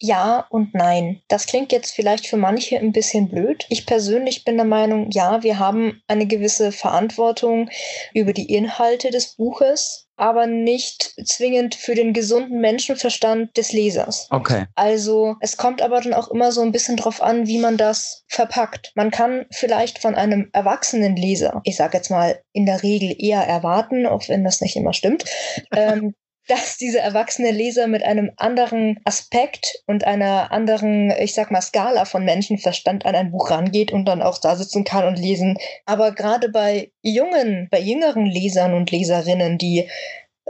[0.00, 1.22] Ja und nein.
[1.28, 3.66] Das klingt jetzt vielleicht für manche ein bisschen blöd.
[3.68, 7.68] Ich persönlich bin der Meinung, ja, wir haben eine gewisse Verantwortung
[8.14, 14.28] über die Inhalte des Buches, aber nicht zwingend für den gesunden Menschenverstand des Lesers.
[14.30, 14.66] Okay.
[14.74, 18.24] Also es kommt aber dann auch immer so ein bisschen drauf an, wie man das
[18.28, 18.92] verpackt.
[18.94, 23.42] Man kann vielleicht von einem erwachsenen Leser, ich sage jetzt mal in der Regel eher
[23.42, 25.24] erwarten, auch wenn das nicht immer stimmt,
[25.72, 26.14] ähm,
[26.48, 32.04] dass dieser erwachsene Leser mit einem anderen Aspekt und einer anderen, ich sag mal, Skala
[32.04, 35.58] von Menschenverstand an ein Buch rangeht und dann auch da sitzen kann und lesen.
[35.86, 39.88] Aber gerade bei jungen, bei jüngeren Lesern und Leserinnen, die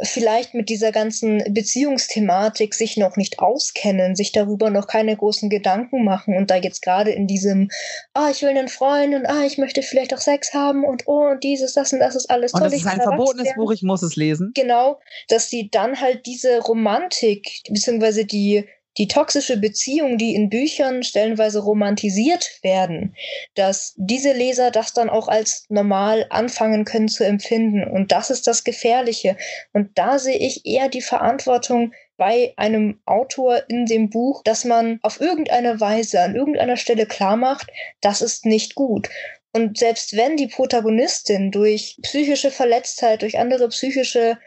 [0.03, 6.05] vielleicht mit dieser ganzen Beziehungsthematik sich noch nicht auskennen, sich darüber noch keine großen Gedanken
[6.05, 7.71] machen und da jetzt gerade in diesem,
[8.15, 11.29] ah, ich will einen Freund und ah, ich möchte vielleicht auch Sex haben und oh,
[11.31, 12.71] und dieses, das und das ist alles Und toll.
[12.71, 13.55] das ist ein verbotenes.
[13.57, 14.53] Buch, ich muss es lesen.
[14.55, 18.67] Genau, dass sie dann halt diese Romantik, beziehungsweise die,
[18.99, 23.15] die toxische Beziehung, die in Büchern stellenweise romantisiert werden,
[23.55, 27.85] dass diese Leser das dann auch als normal anfangen können zu empfinden.
[27.85, 29.37] Und das ist das Gefährliche.
[29.73, 34.99] Und da sehe ich eher die Verantwortung bei einem Autor in dem Buch, dass man
[35.03, 37.69] auf irgendeine Weise an irgendeiner Stelle klar macht,
[38.01, 39.09] das ist nicht gut.
[39.53, 44.39] Und selbst wenn die Protagonistin durch psychische Verletztheit, durch andere psychische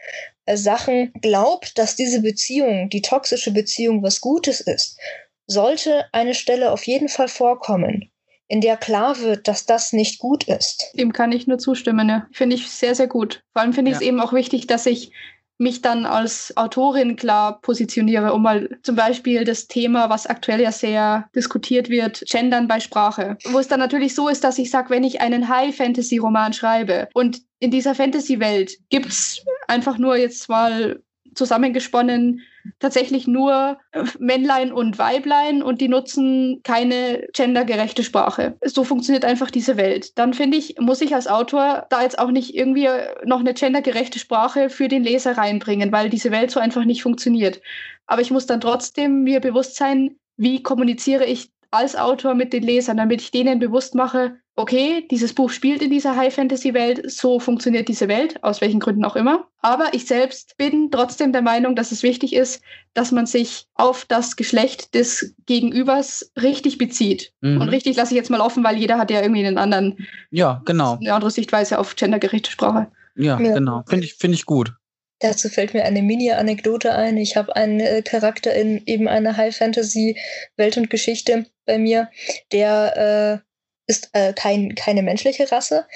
[0.54, 4.98] Sachen glaubt, dass diese Beziehung, die toxische Beziehung, was Gutes ist,
[5.46, 8.10] sollte eine Stelle auf jeden Fall vorkommen,
[8.48, 10.90] in der klar wird, dass das nicht gut ist.
[10.94, 12.08] Dem kann ich nur zustimmen.
[12.08, 12.26] Ja.
[12.32, 13.42] Finde ich sehr, sehr gut.
[13.52, 14.08] Vor allem finde ich es Ja.
[14.08, 15.12] eben auch wichtig, dass ich
[15.58, 20.72] mich dann als Autorin klar positioniere, um mal zum Beispiel das Thema, was aktuell ja
[20.72, 23.36] sehr diskutiert wird, Gendern bei Sprache.
[23.44, 27.42] Wo es dann natürlich so ist, dass ich sage, wenn ich einen High-Fantasy-Roman schreibe und
[27.60, 31.02] in dieser Fantasy-Welt gibt's einfach nur jetzt mal
[31.34, 32.42] zusammengesponnen
[32.78, 33.78] tatsächlich nur
[34.18, 38.56] Männlein und Weiblein und die nutzen keine gendergerechte Sprache.
[38.64, 40.18] So funktioniert einfach diese Welt.
[40.18, 42.88] Dann finde ich, muss ich als Autor da jetzt auch nicht irgendwie
[43.24, 47.60] noch eine gendergerechte Sprache für den Leser reinbringen, weil diese Welt so einfach nicht funktioniert.
[48.06, 52.62] Aber ich muss dann trotzdem mir bewusst sein, wie kommuniziere ich als Autor mit den
[52.62, 57.88] Lesern, damit ich denen bewusst mache, okay, dieses Buch spielt in dieser High-Fantasy-Welt, so funktioniert
[57.88, 59.48] diese Welt, aus welchen Gründen auch immer.
[59.62, 64.04] Aber ich selbst bin trotzdem der Meinung, dass es wichtig ist, dass man sich auf
[64.04, 67.32] das Geschlecht des Gegenübers richtig bezieht.
[67.40, 67.62] Mhm.
[67.62, 70.60] Und richtig lasse ich jetzt mal offen, weil jeder hat ja irgendwie einen anderen, ja,
[70.66, 70.98] genau.
[71.00, 72.88] eine andere Sichtweise auf gendergerechte Sprache.
[73.16, 73.54] Ja, ja.
[73.54, 73.82] genau.
[73.88, 74.74] Finde ich, find ich gut.
[75.22, 77.16] Dazu fällt mir eine Mini-Anekdote ein.
[77.16, 82.10] Ich habe einen äh, Charakter in eben einer High-Fantasy-Welt und Geschichte bei mir,
[82.50, 85.86] der äh, ist äh, kein, keine menschliche Rasse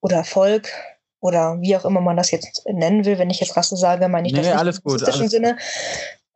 [0.00, 0.68] oder Volk
[1.20, 3.18] oder wie auch immer man das jetzt nennen will.
[3.18, 5.56] Wenn ich jetzt Rasse sage, meine ich nee, das nicht alles im alles Sinne.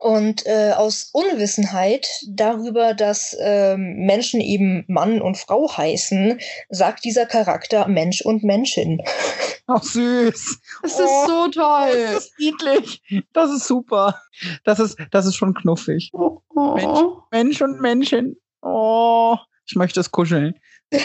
[0.04, 6.38] Und äh, aus Unwissenheit darüber, dass ähm, Menschen eben Mann und Frau heißen,
[6.68, 9.00] sagt dieser Charakter Mensch und Menschin.
[9.66, 10.60] Ach süß.
[10.82, 12.06] Das ist oh, so toll.
[12.12, 13.24] Das ist niedlich.
[13.32, 14.20] Das ist super.
[14.64, 16.10] Das ist, das ist schon knuffig.
[16.12, 16.74] Oh, oh.
[16.74, 16.92] Mensch,
[17.30, 18.36] Mensch und Menschin.
[18.60, 20.60] Oh, ich möchte es kuscheln.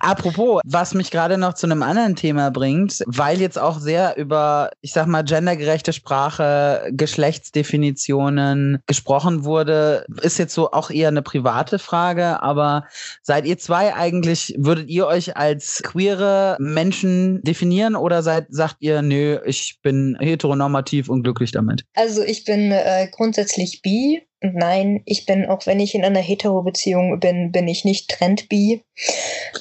[0.00, 4.70] Apropos, was mich gerade noch zu einem anderen Thema bringt, weil jetzt auch sehr über,
[4.80, 11.78] ich sag mal, gendergerechte Sprache, Geschlechtsdefinitionen gesprochen wurde, ist jetzt so auch eher eine private
[11.78, 12.86] Frage, aber
[13.22, 19.02] seid ihr zwei eigentlich, würdet ihr euch als queere Menschen definieren oder seid, sagt ihr,
[19.02, 21.84] nö, ich bin heteronormativ und glücklich damit?
[21.94, 27.20] Also ich bin äh, grundsätzlich bi, Nein, ich bin, auch wenn ich in einer Hetero-Beziehung
[27.20, 28.82] bin, bin ich nicht Trend-Bi.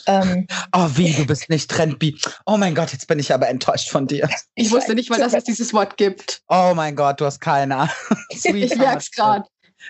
[0.08, 2.18] Ähm, oh, wie, du bist nicht Trend-Bi.
[2.46, 4.30] Oh mein Gott, jetzt bin ich aber enttäuscht von dir.
[4.56, 6.42] Ich wusste nicht mal, dass es dieses Wort gibt.
[6.50, 7.94] Oh mein Gott, du hast keine Ahnung.
[8.30, 9.46] ich merk's gerade.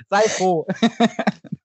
[0.10, 0.67] Sei froh.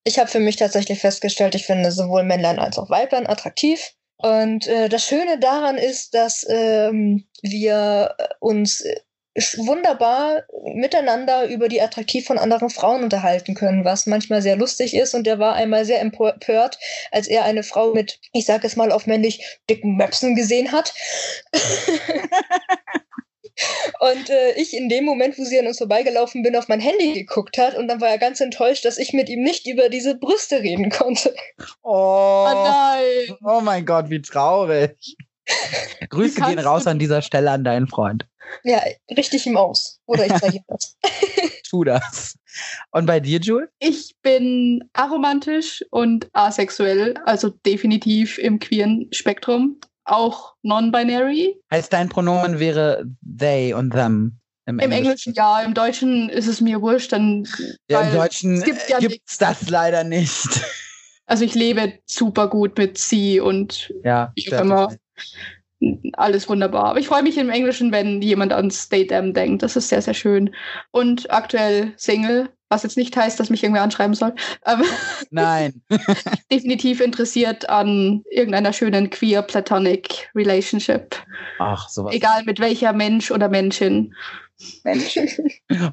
[0.04, 3.92] ich habe für mich tatsächlich festgestellt, ich finde sowohl Männlein als auch Weiblein attraktiv.
[4.16, 8.82] Und äh, das Schöne daran ist, dass ähm, wir uns
[9.34, 10.44] wunderbar
[10.74, 15.14] miteinander über die Attraktiv von anderen Frauen unterhalten können, was manchmal sehr lustig ist.
[15.14, 16.78] Und er war einmal sehr empört,
[17.10, 20.94] als er eine Frau mit, ich sage es mal auf männlich, dicken Möpsen gesehen hat.
[24.00, 27.12] Und äh, ich in dem Moment, wo sie an uns vorbeigelaufen bin, auf mein Handy
[27.12, 30.16] geguckt hat und dann war er ganz enttäuscht, dass ich mit ihm nicht über diese
[30.16, 31.34] Brüste reden konnte.
[31.82, 33.36] Oh, oh nein.
[33.44, 35.16] Oh mein Gott, wie traurig.
[36.10, 38.26] Grüße gehen raus an dieser Stelle an deinen Freund.
[38.62, 38.80] Ja,
[39.16, 40.00] richtig ihm aus.
[40.06, 40.96] Oder ich zeige ihm das.
[41.68, 42.38] tu das.
[42.92, 43.68] Und bei dir, Jule?
[43.78, 49.80] Ich bin aromantisch und asexuell, also definitiv im queeren Spektrum.
[50.04, 51.56] Auch non-binary.
[51.72, 54.38] Heißt, dein Pronomen wäre they und them?
[54.66, 55.06] Im, Im Englischen?
[55.06, 55.34] Englischen?
[55.34, 57.12] ja, im Deutschen ist es mir wurscht.
[57.12, 57.46] Dann,
[57.88, 60.62] ja, Im Deutschen gibt ja gibt's das leider nicht.
[61.26, 64.94] Also ich lebe super gut mit sie und ja, ich immer
[66.14, 66.84] alles wunderbar.
[66.84, 69.62] Aber ich freue mich im Englischen, wenn jemand an Stay Them denkt.
[69.62, 70.54] Das ist sehr, sehr schön.
[70.90, 74.34] Und aktuell Single, was jetzt nicht heißt, dass mich irgendwer anschreiben soll.
[74.62, 74.84] Aber
[75.30, 75.82] Nein.
[76.50, 81.16] definitiv interessiert an irgendeiner schönen queer platonic Relationship.
[81.58, 82.14] Ach, sowas.
[82.14, 84.14] Egal mit welcher Mensch oder Menschin.
[84.84, 85.28] Menschen.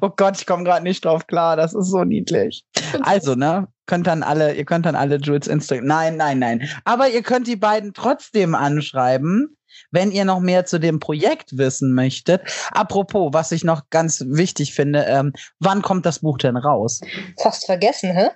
[0.00, 1.56] Oh Gott, ich komme gerade nicht drauf klar.
[1.56, 2.64] Das ist so niedlich.
[3.02, 3.66] Also, ne?
[3.86, 5.86] Könnt dann alle, ihr könnt dann alle Jules Instagram.
[5.86, 6.68] Nein, nein, nein.
[6.84, 9.56] Aber ihr könnt die beiden trotzdem anschreiben
[9.90, 12.42] wenn ihr noch mehr zu dem Projekt wissen möchtet.
[12.70, 17.00] Apropos, was ich noch ganz wichtig finde, ähm, wann kommt das Buch denn raus?
[17.40, 18.28] Fast vergessen, hä?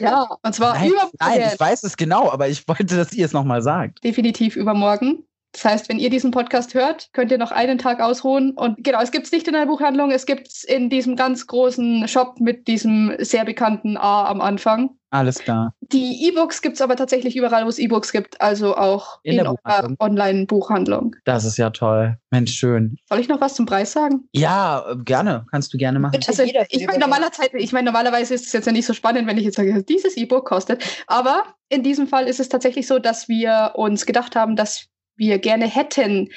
[0.00, 1.16] Ja, und zwar nein, übermorgen.
[1.20, 4.02] Nein, ich weiß es genau, aber ich wollte, dass ihr es nochmal sagt.
[4.04, 5.25] Definitiv übermorgen.
[5.56, 8.50] Das heißt, wenn ihr diesen Podcast hört, könnt ihr noch einen Tag ausruhen.
[8.50, 11.46] Und genau, es gibt es nicht in der Buchhandlung, es gibt es in diesem ganz
[11.46, 14.90] großen Shop mit diesem sehr bekannten A am Anfang.
[15.08, 15.72] Alles klar.
[15.80, 19.44] Die E-Books gibt es aber tatsächlich überall, wo es E-Books gibt, also auch in, in
[19.44, 19.54] der
[19.98, 21.16] Online-Buchhandlung.
[21.24, 22.18] Das ist ja toll.
[22.30, 22.98] Mensch, schön.
[23.08, 24.28] Soll ich noch was zum Preis sagen?
[24.32, 25.46] Ja, gerne.
[25.50, 26.20] Kannst du gerne machen.
[26.26, 29.38] Also, ich meine, normaler ich mein, normalerweise ist es jetzt ja nicht so spannend, wenn
[29.38, 30.84] ich jetzt sage, dieses E-Book kostet.
[31.06, 35.38] Aber in diesem Fall ist es tatsächlich so, dass wir uns gedacht haben, dass wir
[35.38, 36.30] gerne hätten,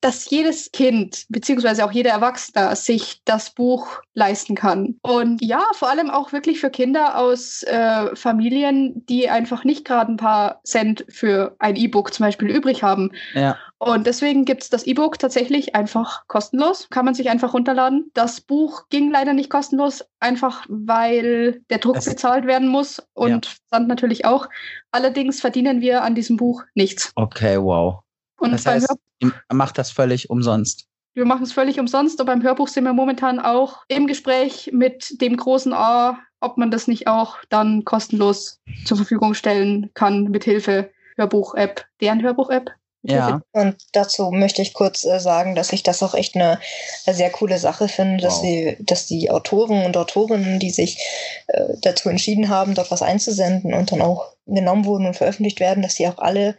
[0.00, 4.96] dass jedes Kind beziehungsweise auch jeder Erwachsene sich das Buch leisten kann.
[5.02, 10.12] Und ja, vor allem auch wirklich für Kinder aus äh, Familien, die einfach nicht gerade
[10.12, 13.10] ein paar Cent für ein E-Book zum Beispiel übrig haben.
[13.34, 13.56] Ja.
[13.78, 16.88] Und deswegen gibt es das E-Book tatsächlich einfach kostenlos.
[16.90, 18.10] Kann man sich einfach runterladen.
[18.14, 23.46] Das Buch ging leider nicht kostenlos, einfach weil der Druck Das- bezahlt werden muss und
[23.68, 24.48] Versand natürlich auch.
[24.90, 27.12] Allerdings verdienen wir an diesem Buch nichts.
[27.14, 28.00] Okay, wow.
[28.38, 30.86] Und Das heißt, ihr macht das völlig umsonst.
[31.14, 32.20] wir machen es völlig umsonst.
[32.20, 36.70] Und beim Hörbuch sind wir momentan auch im Gespräch mit dem großen A, ob man
[36.70, 42.70] das nicht auch dann kostenlos zur Verfügung stellen kann mit Hilfe Hörbuch-App, deren Hörbuch-App.
[43.02, 43.40] Ja.
[43.52, 46.58] Und dazu möchte ich kurz äh, sagen, dass ich das auch echt eine,
[47.06, 48.42] sehr coole Sache finde, dass Wow.
[48.42, 50.98] die, dass die Autoren und Autorinnen, die sich
[51.46, 55.82] äh, dazu entschieden haben, dort was einzusenden und dann auch genommen wurden und veröffentlicht werden,
[55.82, 56.56] dass sie auch alle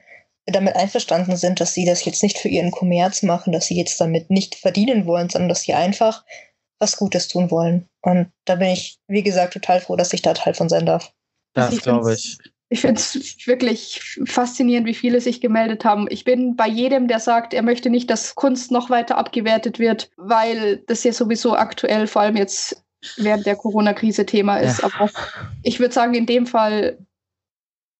[0.51, 3.99] damit einverstanden sind, dass sie das jetzt nicht für ihren Kommerz machen, dass sie jetzt
[3.99, 6.23] damit nicht verdienen wollen, sondern dass sie einfach
[6.79, 7.87] was Gutes tun wollen.
[8.01, 11.13] Und da bin ich, wie gesagt, total froh, dass ich da Teil von sein darf.
[11.53, 12.37] Das ich glaube ich.
[12.71, 16.05] Ich finde es wirklich faszinierend, wie viele sich gemeldet haben.
[16.11, 20.11] Ich bin bei jedem, der sagt, er möchte nicht, dass Kunst noch weiter abgewertet wird,
[20.17, 22.83] weil das ja sowieso aktuell, vor allem jetzt
[23.17, 24.81] während der Corona-Krise Thema ist.
[24.81, 24.85] Ja.
[24.85, 25.09] Aber
[25.63, 26.99] ich würde sagen, in dem Fall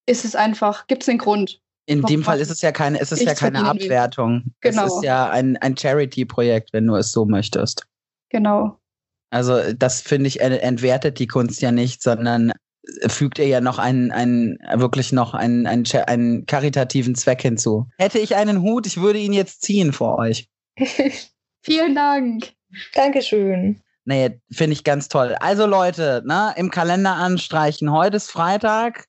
[0.06, 1.62] ist es einfach, gibt es einen Grund.
[1.90, 3.66] In dem Fall ist es ja keine, es ist ja keine.
[3.66, 4.44] Abwertung.
[4.62, 4.86] Genau.
[4.86, 7.86] Es ist ja ein, ein Charity-Projekt, wenn du es so möchtest.
[8.30, 8.80] Genau.
[9.32, 12.52] Also das finde ich ent- entwertet die Kunst ja nicht, sondern
[13.08, 17.88] fügt ihr ja noch einen, einen wirklich noch einen, einen, einen karitativen Zweck hinzu.
[17.98, 20.48] Hätte ich einen Hut, ich würde ihn jetzt ziehen vor euch.
[21.62, 22.52] Vielen Dank.
[22.94, 23.82] Dankeschön.
[24.06, 25.36] Nee, finde ich ganz toll.
[25.40, 27.92] Also Leute, ne, im Kalender anstreichen.
[27.92, 29.06] Heute ist Freitag,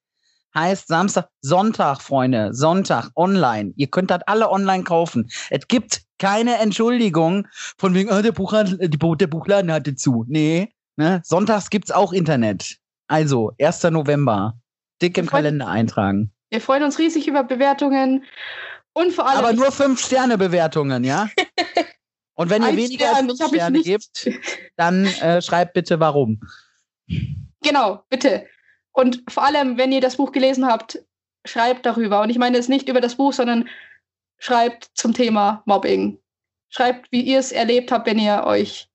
[0.54, 3.72] heißt Samstag, Sonntag, Freunde, Sonntag, online.
[3.76, 5.30] Ihr könnt das alle online kaufen.
[5.50, 7.46] Es gibt keine Entschuldigung
[7.78, 10.24] von wegen, oh, der, Buchhandel, Bu- der Buchladen hatte zu.
[10.28, 12.76] Nee, ne, sonntags gibt's auch Internet.
[13.08, 13.84] Also, 1.
[13.84, 14.54] November.
[15.02, 16.30] Dick im Kalender eintragen.
[16.50, 18.24] Wir freuen uns riesig über Bewertungen
[18.92, 19.38] und vor allem.
[19.38, 21.28] Aber nur 5-Sterne-Bewertungen, ja?
[22.34, 24.30] Und wenn ihr weniger Stern, als ich 5 hab mich Sterne gebt,
[24.76, 26.40] dann äh, schreibt bitte warum.
[27.62, 28.46] Genau, bitte.
[29.00, 31.02] Und vor allem, wenn ihr das Buch gelesen habt,
[31.46, 32.20] schreibt darüber.
[32.20, 33.66] Und ich meine es nicht über das Buch, sondern
[34.38, 36.18] schreibt zum Thema Mobbing.
[36.68, 38.90] Schreibt, wie ihr es erlebt habt, wenn ihr euch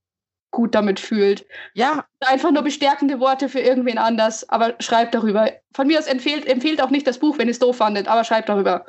[0.51, 1.45] gut damit fühlt.
[1.73, 5.51] Ja, Einfach nur bestärkende Worte für irgendwen anders, aber schreibt darüber.
[5.73, 8.23] Von mir aus empfehlt, empfehlt auch nicht das Buch, wenn ihr es doof fandet, aber
[8.23, 8.85] schreibt darüber.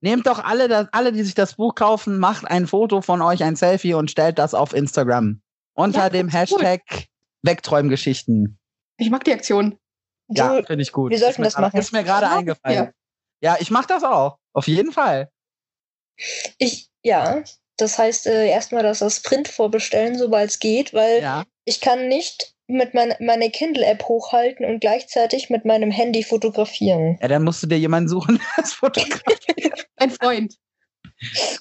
[0.00, 3.44] Nehmt doch alle, das, alle, die sich das Buch kaufen, macht ein Foto von euch,
[3.44, 5.40] ein Selfie und stellt das auf Instagram.
[5.74, 6.28] Unter Ja, dem.
[6.28, 6.80] Hashtag
[7.42, 8.58] Wegträumgeschichten.
[8.96, 9.78] Ich mag die Aktion.
[10.28, 11.10] Ja, Du, finde ich gut.
[11.10, 11.78] wir sollten das grade- machen.
[11.80, 12.90] Ist mir gerade Ja, eingefallen.
[13.42, 14.38] Ja, ich mache das auch.
[14.54, 15.28] Auf jeden Fall.
[16.58, 17.42] ich, ja,
[17.76, 21.44] das heißt äh, erstmal, dass das Print vorbestellen, sobald es geht, weil Ja.
[21.64, 27.18] ich kann nicht mit mein, meine Kindle-App hochhalten und gleichzeitig mit meinem Handy fotografieren.
[27.20, 29.86] ja, dann musst du dir jemanden suchen, der das fotografiert.
[29.96, 30.54] Ein Freund.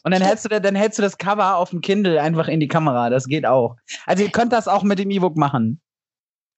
[0.03, 2.59] Und dann hältst, du, da- dann hältst du das Cover auf dem Kindle einfach in
[2.59, 3.09] die Kamera.
[3.09, 3.75] Das geht auch.
[4.05, 5.81] Also ihr könnt das auch mit dem E-Book machen.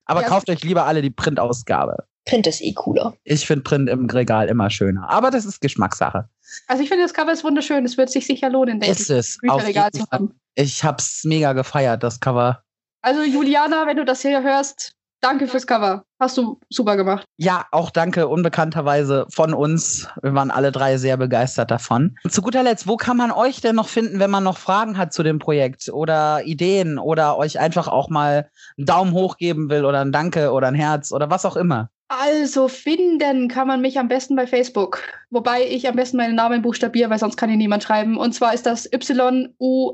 [0.05, 0.27] Aber Ja.
[0.27, 2.05] kauft euch lieber alle die Printausgabe.
[2.25, 3.13] Print ist eh cooler.
[3.23, 5.07] Ich finde Print im Regal immer schöner.
[5.09, 6.27] Aber das ist Geschmackssache.
[6.67, 7.85] Also ich finde, das Cover ist wunderschön.
[7.85, 9.37] Es wird sich sicher lohnen, denke Ist ich, es.
[9.41, 10.39] Bücherregal zu haben.
[10.55, 12.63] Ich hab's mega gefeiert, das Cover.
[13.01, 14.93] Also Juliana, wenn du das hier hörst,
[15.25, 16.05] danke fürs Cover.
[16.19, 17.25] Hast du super gemacht.
[17.37, 20.07] Ja, auch danke unbekannterweise von uns.
[20.21, 22.15] Wir waren alle drei sehr begeistert davon.
[22.29, 25.13] Zu guter Letzt, wo kann man euch denn noch finden, wenn man noch Fragen hat
[25.13, 29.83] zu dem Projekt oder Ideen oder euch einfach auch mal einen Daumen hoch geben will
[29.83, 31.89] oder ein Danke oder ein Herz oder was auch immer?
[32.07, 35.01] Also finden kann man mich am besten bei Facebook.
[35.31, 38.17] Wobei ich am besten meinen Namen buchstabiere, weil sonst kann ihn niemand schreiben.
[38.17, 39.93] Und zwar ist das Y-U-L-E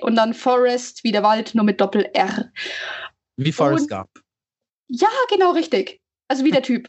[0.00, 2.50] und dann Forest wie der Wald, nur mit Doppel-R.
[3.36, 4.10] Wie Forrest Gump.
[4.88, 6.00] Ja, genau, richtig.
[6.28, 6.88] Also wie der Typ.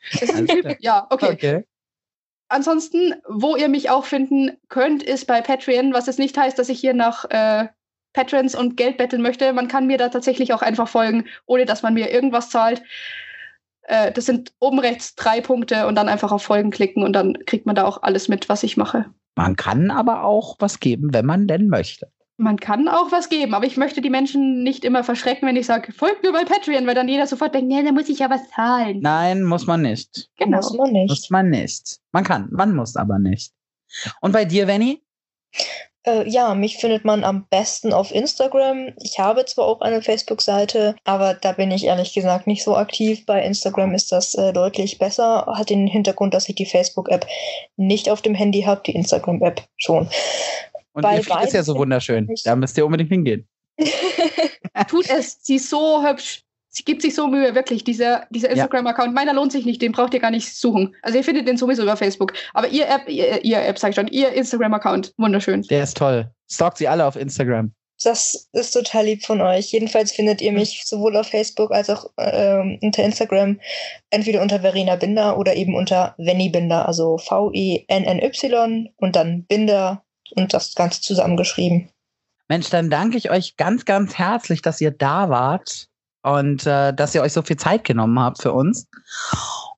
[0.20, 0.76] Ist ein Typ?
[0.80, 1.32] Ja, okay.
[1.32, 1.64] Okay.
[2.48, 6.70] Ansonsten, wo ihr mich auch finden könnt, ist bei Patreon, was jetzt nicht heißt, dass
[6.70, 7.68] ich hier nach äh,
[8.14, 9.52] Patrons und Geld betteln möchte.
[9.52, 12.82] Man kann mir da tatsächlich auch einfach folgen, ohne dass man mir irgendwas zahlt.
[13.82, 17.34] Äh, das sind oben rechts drei Punkte und dann einfach auf Folgen klicken und dann
[17.44, 19.06] kriegt man da auch alles mit, was ich mache.
[19.34, 22.10] Man kann aber auch was geben, wenn man denn möchte.
[22.40, 25.66] Man kann auch was geben, aber ich möchte die Menschen nicht immer verschrecken, wenn ich
[25.66, 28.30] sage, folgt mir bei Patreon, weil dann jeder sofort denkt, ja, da muss ich ja
[28.30, 29.00] was zahlen.
[29.00, 30.30] Nein, muss man nicht.
[30.36, 30.58] genau.
[30.58, 31.08] Muss man nicht.
[31.10, 31.98] Muss man nicht.
[32.12, 33.52] Man kann, man muss aber nicht.
[34.20, 35.02] Und bei dir, Venny?
[36.06, 38.92] Äh, ja, mich findet man am besten auf Instagram.
[39.02, 43.26] Ich habe zwar auch eine Facebook-Seite, aber da bin ich ehrlich gesagt nicht so aktiv.
[43.26, 45.44] Bei Instagram ist das äh, deutlich besser.
[45.46, 47.26] Hat den Hintergrund, dass ich die Facebook-App
[47.76, 50.08] nicht auf dem Handy habe, die Instagram-App schon.
[50.98, 52.28] Und Bei ihr Feed ist ja so wunderschön.
[52.42, 53.46] Da müsst ihr unbedingt hingehen.
[54.88, 56.42] Tut es, sie ist so hübsch.
[56.70, 57.84] Sie gibt sich so Mühe, wirklich.
[57.84, 60.96] Dieser, dieser Instagram-Account, meiner lohnt sich nicht, den braucht ihr gar nicht suchen.
[61.02, 62.32] Also ihr findet den sowieso über Facebook.
[62.52, 65.62] Aber ihr App, ihr, ihr App, sag ich schon, ihr Instagram-Account, wunderschön.
[65.62, 66.32] Der ist toll.
[66.50, 67.72] Stalkt sie alle auf Instagram.
[68.02, 69.70] Das ist total lieb von euch.
[69.70, 73.60] Jedenfalls findet ihr mich sowohl auf Facebook als auch ähm, unter Instagram
[74.10, 80.04] entweder unter Verena Binder oder eben unter Venny Binder, also V-E-N-N-Y und dann Binder
[80.36, 81.90] und das Ganze zusammengeschrieben.
[82.48, 85.88] Mensch, dann danke ich euch ganz, ganz herzlich, dass ihr da wart
[86.22, 88.86] und äh, dass ihr euch so viel Zeit genommen habt für uns.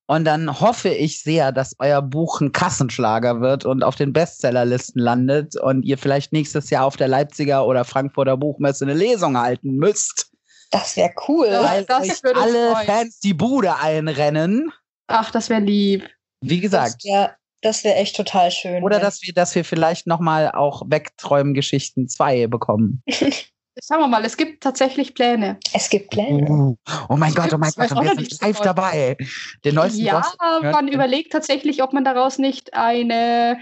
[0.06, 5.00] Und dann hoffe ich sehr, dass euer Buch ein Kassenschlager wird und auf den Bestsellerlisten
[5.00, 9.76] landet und ihr vielleicht nächstes Jahr auf der Leipziger oder Frankfurter Buchmesse eine Lesung halten
[9.76, 10.30] müsst.
[10.72, 11.48] Das wäre cool.
[11.48, 12.86] Weil das euch alle freuen.
[12.86, 14.72] Fans die Bude einrennen.
[15.06, 16.08] Ach, das wäre lieb.
[16.40, 17.04] Wie gesagt.
[17.04, 18.82] Das wäre das wär echt total schön.
[18.82, 23.02] Oder dass wir, dass wir vielleicht nochmal auch Wegträumen-Geschichten 2 bekommen.
[23.82, 25.58] Schauen wir mal, es gibt tatsächlich Pläne.
[25.72, 26.50] es gibt Pläne.
[26.50, 26.76] Uh,
[27.08, 29.16] oh mein Gott, oh mein Gott, auch und wir sind live dabei.
[29.64, 33.58] Den neuesten Ja, Gossip man überlegt tatsächlich, ob man daraus nicht eine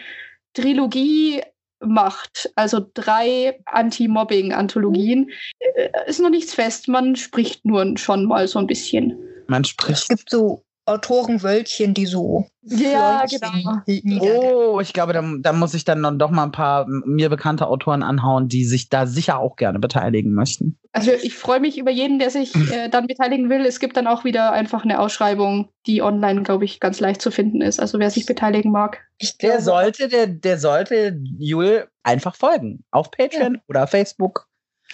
[0.54, 1.42] Trilogie
[1.80, 2.50] macht.
[2.56, 5.30] Also drei Anti-Mobbing-Anthologien.
[5.60, 9.16] Äh, Ist noch nichts fest, man spricht nur schon mal so ein bisschen.
[9.46, 10.08] Man Es spricht.
[10.08, 14.72] gibt so Autorenwölkchen, die so Ja, Fläumchen genau.
[14.74, 17.66] Oh, ich glaube, da, da muss ich dann noch- doch mal ein paar mir bekannte
[17.66, 20.78] Autoren anhauen, die sich da sicher auch gerne beteiligen möchten.
[20.92, 23.64] Also ich freue mich über jeden, der sich äh, dann beteiligen will.
[23.66, 27.30] Es gibt dann auch wieder einfach eine Ausschreibung, die online, glaube ich, ganz leicht zu
[27.30, 27.78] finden ist.
[27.80, 29.00] Also wer sich beteiligen mag.
[29.18, 32.84] Ich Der glaube, sollte, der, der sollte Jul einfach folgen.
[32.90, 34.46] Auf Patreon oder Facebook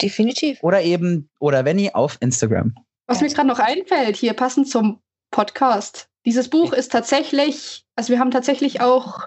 [0.02, 0.58] definitiv.
[0.62, 2.74] oder eben, oder Venny auf Instagram.
[3.06, 5.00] Was mir gerade noch einfällt, hier passend zum
[5.34, 6.08] Podcast.
[6.24, 9.26] Dieses Buch ist tatsächlich, also wir haben tatsächlich auch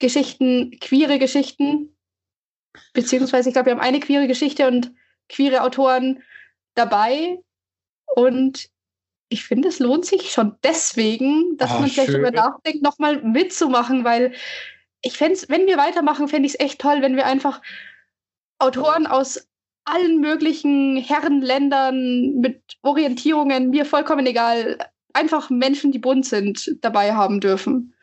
[0.00, 1.96] Geschichten, queere Geschichten,
[2.94, 4.92] beziehungsweise ich glaube, wir haben eine queere Geschichte und
[5.28, 6.24] queere Autoren
[6.74, 7.38] dabei.
[8.16, 8.70] Und
[9.28, 14.02] ich finde, es lohnt sich schon deswegen, dass Ah, man vielleicht darüber nachdenkt, nochmal mitzumachen,
[14.02, 14.34] weil
[15.00, 17.62] ich fände wenn wir weitermachen, fände ich es echt toll, wenn wir einfach
[18.58, 19.46] Autoren aus
[19.84, 24.76] allen möglichen Herrenländern mit Orientierungen, mir vollkommen egal,
[25.20, 27.94] einfach Menschen, die bunt sind, dabei haben dürfen.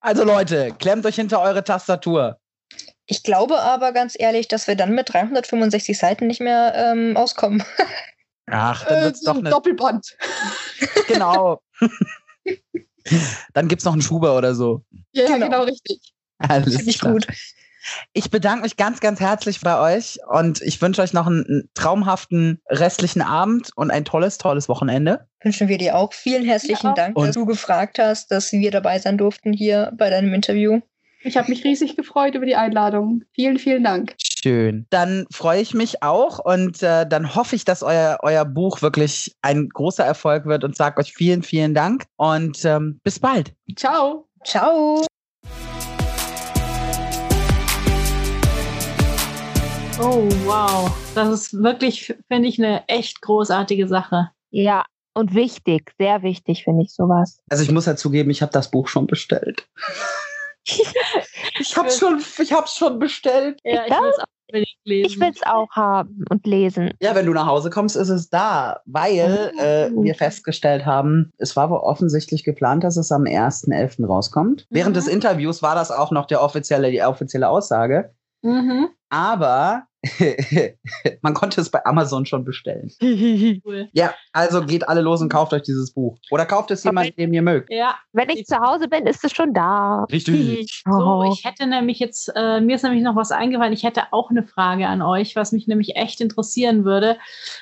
[0.00, 2.38] Also Leute, klemmt euch hinter eure Tastatur.
[3.06, 7.62] Ich glaube aber ganz ehrlich, dass wir dann mit 365 Seiten nicht mehr ähm, auskommen.
[8.46, 10.16] Ach, dann wird's Äh, doch eine, Doppelband.
[11.08, 11.60] genau.
[13.54, 14.82] dann gibt's noch einen Schuber oder so.
[15.12, 15.46] Ja, Genau.
[15.46, 16.00] genau, richtig.
[16.38, 17.12] Alles Finde ich klar.
[17.14, 17.26] gut.
[18.12, 21.68] Ich bedanke mich ganz, ganz herzlich bei euch und ich wünsche euch noch einen, einen
[21.74, 25.26] traumhaften restlichen Abend und ein tolles, tolles Wochenende.
[25.42, 26.94] Wünschen wir dir auch vielen herzlichen Ja.
[26.94, 30.80] Dank, Und- dass du gefragt hast, dass wir dabei sein durften hier bei deinem Interview.
[31.22, 33.22] Ich habe mich riesig gefreut über die Einladung.
[33.34, 34.14] Vielen, vielen Dank.
[34.22, 34.86] Schön.
[34.90, 39.34] Dann freue ich mich auch und äh, dann hoffe ich, dass euer, euer Buch wirklich
[39.42, 43.54] ein großer Erfolg wird und sage euch vielen, vielen Dank und ähm, bis bald.
[43.74, 44.28] Ciao.
[44.44, 45.04] Ciao!
[49.98, 50.90] Oh, wow.
[51.14, 54.30] Das ist wirklich, finde ich, eine echt großartige Sache.
[54.50, 54.84] Ja,
[55.14, 57.40] und wichtig, sehr wichtig finde ich sowas.
[57.48, 59.66] Also ich muss ja zugeben, ich habe das Buch schon bestellt.
[60.64, 63.58] ich hab's schon, ich hab's schon bestellt.
[63.64, 65.06] Ja, ich will es auch unbedingt lesen.
[65.06, 66.92] Ich will es auch haben und lesen.
[67.00, 71.56] Ja, wenn du nach Hause kommst, ist es da, weil äh, wir festgestellt haben, es
[71.56, 74.04] war wohl offensichtlich geplant, dass es am 1.11.
[74.04, 74.66] rauskommt.
[74.68, 78.14] Während des Interviews war das auch noch der offizielle, die offizielle Aussage.
[78.46, 78.88] Mhm.
[79.08, 79.84] Aber
[81.22, 82.90] man konnte es bei Amazon schon bestellen.
[83.64, 83.88] Cool.
[83.92, 86.16] Ja, also geht alle los und kauft euch dieses Buch.
[86.30, 87.70] Oder kauft es jemand, dem ihr mögt.
[87.72, 90.04] Ja, Wenn ich zu Hause bin, ist es schon da.
[90.10, 90.82] Richtig.
[90.88, 91.32] So, Oh.
[91.32, 93.72] ich hätte nämlich jetzt, äh, mir ist nämlich noch was eingefallen.
[93.72, 97.16] Ich hätte auch eine Frage an euch, was mich nämlich echt interessieren würde.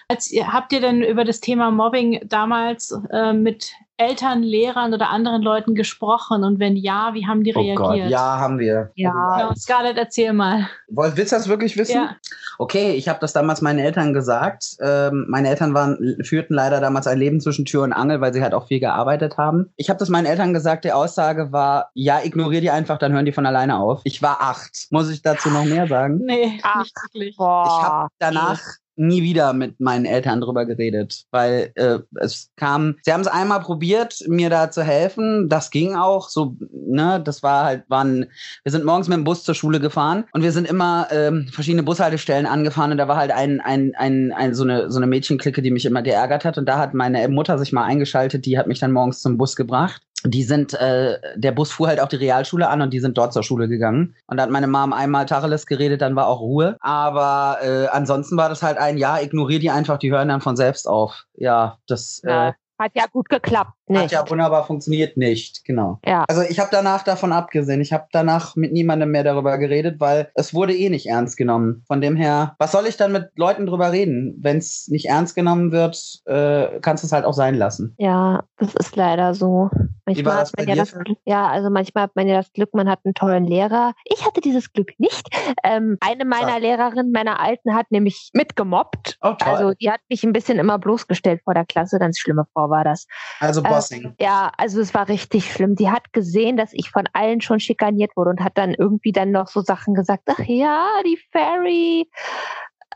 [0.09, 5.43] Als habt ihr denn über das Thema Mobbing damals äh, mit Eltern, Lehrern oder anderen
[5.43, 6.43] Leuten gesprochen?
[6.45, 8.11] Und wenn ja, wie haben die reagiert?
[8.11, 8.91] Ja, haben wir.
[8.95, 9.13] Ja.
[9.39, 10.69] Genau, Scarlett, erzähl mal.
[10.89, 11.95] Woll- Willst du das wirklich wissen?
[11.97, 12.17] Ja.
[12.59, 14.77] Okay, ich habe das damals meinen Eltern gesagt.
[14.81, 18.43] Ähm, meine Eltern waren, führten leider damals ein Leben zwischen Tür und Angel, weil sie
[18.43, 19.73] halt auch viel gearbeitet haben.
[19.77, 20.85] Ich habe das meinen Eltern gesagt.
[20.85, 24.01] Die Aussage war, ja, ignorier die einfach, dann hören die von alleine auf.
[24.05, 24.87] Ich war acht.
[24.91, 26.21] Muss ich dazu noch mehr sagen?
[26.25, 26.81] Nee, Ach.
[26.83, 27.37] nicht wirklich.
[27.37, 27.65] Boah.
[27.67, 28.61] Ich habe danach
[28.97, 33.61] nie wieder mit meinen Eltern drüber geredet, weil äh, es kam, sie haben es einmal
[33.61, 35.49] probiert, mir da zu helfen.
[35.49, 38.27] Das ging auch so, ne, das war halt, waren,
[38.63, 41.83] wir sind morgens mit dem Bus zur Schule gefahren und wir sind immer ähm, verschiedene
[41.83, 45.63] Bushaltestellen angefahren und da war halt ein, ein, ein, ein so eine so eine Mädchenklicke,
[45.63, 48.67] die mich immer geärgert hat und da hat meine Mutter sich mal eingeschaltet, die hat
[48.67, 50.03] mich dann morgens zum Bus gebracht.
[50.27, 53.33] Die sind, äh, der Bus fuhr halt auch die Realschule an und die sind dort
[53.33, 54.17] zur Schule gegangen.
[54.27, 56.77] Und da hat meine Mom einmal Tacheles geredet, dann war auch Ruhe.
[56.81, 60.57] Aber äh, ansonsten war das halt ein, ja, ignoriere die einfach, die hören dann von
[60.57, 61.25] selbst auf.
[61.35, 63.73] Ja, das Ja, äh, hat ja gut geklappt.
[63.87, 64.03] Nicht?
[64.03, 65.99] hat ja wunderbar funktioniert nicht, genau.
[66.07, 66.25] Ja.
[66.29, 67.81] Also ich habe danach davon abgesehen.
[67.81, 71.85] Ich habe danach mit niemandem mehr darüber geredet, weil es wurde eh nicht ernst genommen.
[71.87, 74.37] Von dem her, was soll ich dann mit Leuten drüber reden?
[74.41, 77.95] Wenn es nicht ernst genommen wird, äh, kannst du es halt auch sein lassen.
[77.99, 79.71] Ja, das ist leider so.
[80.07, 83.01] Manchmal hat man ja das ja, also manchmal hat man ja das Glück, man hat
[83.05, 83.93] einen tollen Lehrer.
[84.05, 85.29] Ich hatte dieses Glück nicht.
[85.63, 86.61] Ähm, eine meiner Schade.
[86.63, 89.19] Lehrerinnen, meiner alten, hat nämlich mitgemobbt.
[89.23, 89.35] Oh.
[89.45, 91.99] Also die hat mich ein bisschen immer bloßgestellt vor der Klasse.
[91.99, 93.07] Ganz schlimme Frau war das.
[93.41, 94.15] Also Äh, Bossing.
[94.21, 95.75] Ja, also es war richtig schlimm.
[95.77, 99.31] Die hat gesehen, dass ich von allen schon schikaniert wurde und hat dann irgendwie dann
[99.31, 100.23] noch so Sachen gesagt.
[100.27, 102.09] Ach ja, die Fairy.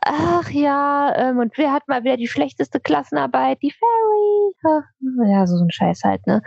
[0.01, 3.61] Ach ja, ähm, und wer hat mal wieder die schlechteste Klassenarbeit?
[3.61, 4.83] Die Fairy.
[5.29, 6.41] Ja, so ein Scheiß halt, ne?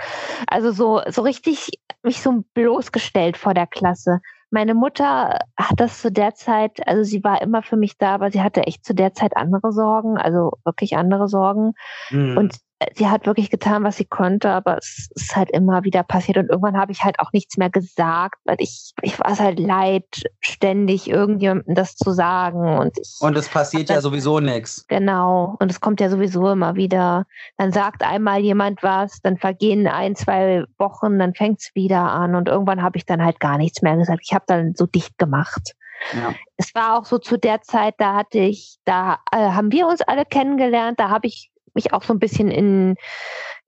[0.47, 1.71] Also so, so richtig
[2.03, 4.21] mich so bloßgestellt vor der Klasse.
[4.51, 8.31] Meine Mutter hat das zu der Zeit, also sie war immer für mich da, aber
[8.31, 11.73] sie hatte echt zu der Zeit andere Sorgen, also wirklich andere Sorgen.
[12.09, 12.37] Hm.
[12.37, 12.57] Und
[12.95, 16.39] sie hat wirklich getan, was sie konnte, aber es ist halt immer wieder passiert.
[16.39, 19.59] Und irgendwann habe ich halt auch nichts mehr gesagt, weil ich, ich war es halt
[19.59, 20.05] leid,
[20.41, 22.79] ständig irgendjemandem das zu sagen.
[22.79, 24.87] Und ich, Und es passiert ja sowieso nichts.
[24.89, 25.57] genau.
[25.61, 27.27] Und es kommt ja sowieso immer wieder.
[27.57, 32.35] Dann sagt einmal jemand was, dann vergehen ein, zwei Wochen, dann fängt es wieder an.
[32.35, 34.21] Und irgendwann habe ich dann halt gar nichts mehr gesagt.
[34.25, 35.73] Ich habe dann so dicht gemacht
[36.15, 36.35] Ja.
[36.57, 40.01] es war auch so zu der Zeit, da hatte ich, da äh, haben wir uns
[40.03, 42.95] alle kennengelernt, da habe ich mich auch so ein bisschen in,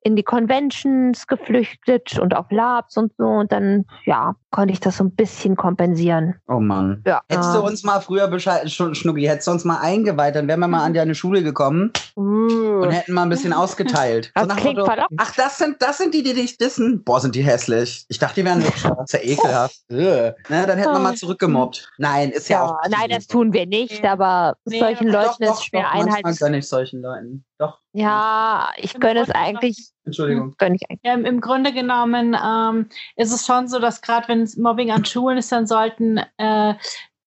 [0.00, 4.98] in die Conventions geflüchtet und auf Labs und so und dann, ja, konnte ich das
[4.98, 6.34] so ein bisschen kompensieren.
[6.46, 7.02] Oh Mann.
[7.06, 7.22] Ja.
[7.28, 10.60] Hättest du uns mal früher Bescheid, Sch- Schnucki, hättest du uns mal eingeweiht, dann wären
[10.60, 14.30] wir mal an deine Schule gekommen und hätten mal ein bisschen ausgeteilt.
[14.34, 15.18] Das nach klingt Motto, verlockend.
[15.22, 17.02] Ach, das sind, das sind die, die dich dissen?
[17.02, 18.04] Boah, sind die hässlich.
[18.08, 18.82] Ich dachte, die wären hübsch.
[18.82, 19.76] Das ist ja ekelhaft.
[19.88, 21.88] Ne, dann hätten wir mal zurückgemobbt.
[21.98, 22.76] Nein, ist ja, Ja, auch.
[22.90, 26.36] nein, das tun wir nicht, aber Nee, solchen Leuten ist schwer Manchmal einhalten.
[26.38, 27.44] gönne ich solchen Leuten.
[27.58, 30.56] Doch, Ja, ich gönne es eigentlich, Entschuldigung.
[30.58, 31.04] gönne ich eigentlich.
[31.04, 35.04] Ja, im, Grunde genommen ähm, ist es schon so, dass gerade wenn es Mobbing an
[35.04, 36.74] Schulen ist, dann sollten äh,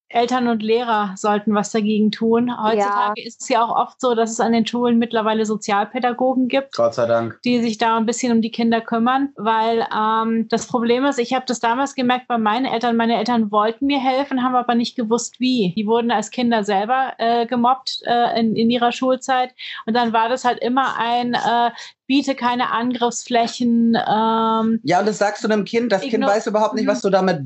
[0.10, 2.51] Eltern und Lehrer sollten was dagegen tun.
[2.62, 6.76] Heutzutage ist es ja auch oft so, dass es an den Schulen mittlerweile Sozialpädagogen gibt,
[6.76, 7.39] Gott sei Dank.
[7.43, 11.34] die sich da ein bisschen um die Kinder kümmern, weil ähm, das Problem ist, ich
[11.34, 12.95] habe das damals gemerkt bei meinen Eltern.
[12.95, 15.74] Meine Eltern wollten mir helfen, haben aber nicht gewusst, wie.
[15.76, 19.53] Die wurden als Kinder selber äh, gemobbt äh, in, in ihrer Schulzeit
[19.86, 21.72] und dann war das halt immer ein äh,
[22.08, 23.95] biete keine Angriffsflächen.
[23.95, 25.91] Ähm, Ja, und das sagst du einem Kind.
[25.91, 26.89] Das Kind weiß überhaupt nicht, Mhm.
[26.89, 27.41] was du damit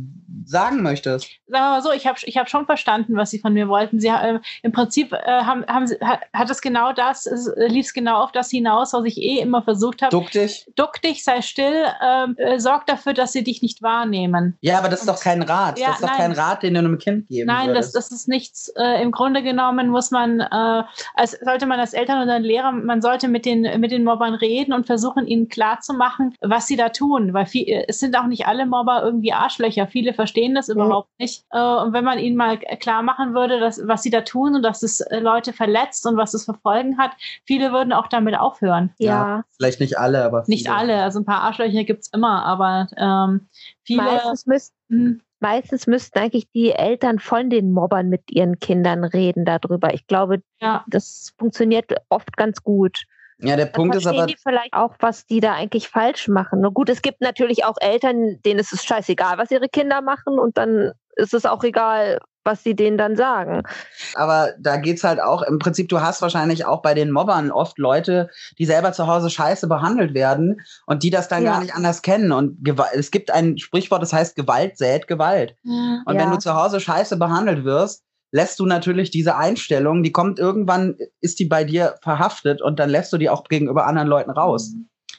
[0.45, 1.25] sagen möchtest.
[1.47, 3.99] sagen wir mal so, ich habe ich hab schon verstanden, was sie von mir wollten.
[3.99, 7.85] Sie äh, im Prinzip äh, haben, haben sie, hat, hat es genau das, äh, lief
[7.85, 10.09] es genau auf das hinaus, was ich eh immer versucht habe.
[10.11, 10.65] Duck dich.
[10.75, 14.57] Duck dich, sei still, ähm, äh, sorg dafür, dass sie dich nicht wahrnehmen.
[14.61, 15.77] Ja, aber das ist doch kein Rat.
[15.79, 16.17] Ja, das ist doch nein.
[16.17, 17.95] kein Rat, den du einem Kind geben Nein, das, würdest.
[17.95, 18.69] das ist nichts.
[18.77, 20.83] Äh, Im Grunde genommen muss man, äh,
[21.15, 24.50] als sollte man als Eltern oder Lehrer, man sollte mit den, mit den Mobbern reden
[24.73, 27.33] und versuchen, ihnen klarzumachen, was sie da tun.
[27.33, 29.87] Weil viel, es sind auch nicht alle Mobber irgendwie Arschlöcher.
[29.87, 31.43] Viele verstehen das überhaupt nicht.
[31.51, 34.63] Äh, und wenn man ihnen mal klar machen würde, dass, was sie da tun und
[34.63, 37.11] dass es äh, Leute verletzt und was es für Folgen hat,
[37.45, 38.93] viele würden auch damit aufhören.
[38.97, 40.75] Ja, Vielleicht nicht alle, aber Nicht viele.
[40.75, 43.47] alle, also ein paar Arschlöcher gibt's immer, aber ähm,
[43.83, 44.03] viele.
[44.03, 45.21] meistens müssten Hm.
[45.43, 49.91] Meistens müssten eigentlich die Eltern von den Mobbern mit ihren Kindern reden darüber.
[49.91, 50.83] Ich glaube, Ja.
[50.87, 53.05] das funktioniert oft ganz gut.
[53.41, 56.61] Ja, der Punkt ist aber, die vielleicht auch, was die da eigentlich falsch machen.
[56.61, 60.39] Na gut, es gibt natürlich auch Eltern, denen ist es scheißegal, was ihre Kinder machen
[60.39, 63.61] und dann ist es auch egal, was sie denen dann sagen.
[64.15, 67.77] aber da geht's halt auch, im Prinzip, du hast wahrscheinlich auch bei den Mobbern oft
[67.77, 71.51] Leute, die selber zu Hause scheiße behandelt werden und die das dann Ja.
[71.51, 72.31] gar nicht anders kennen.
[72.31, 72.57] Und
[72.93, 75.55] es gibt ein Sprichwort, das heißt, Gewalt sät Gewalt.
[75.63, 76.31] Und wenn Ja.
[76.31, 81.39] du zu Hause scheiße behandelt wirst, lässt du natürlich diese Einstellung, die kommt irgendwann, ist
[81.39, 84.73] die bei dir verhaftet und dann lässt du die auch gegenüber anderen Leuten raus.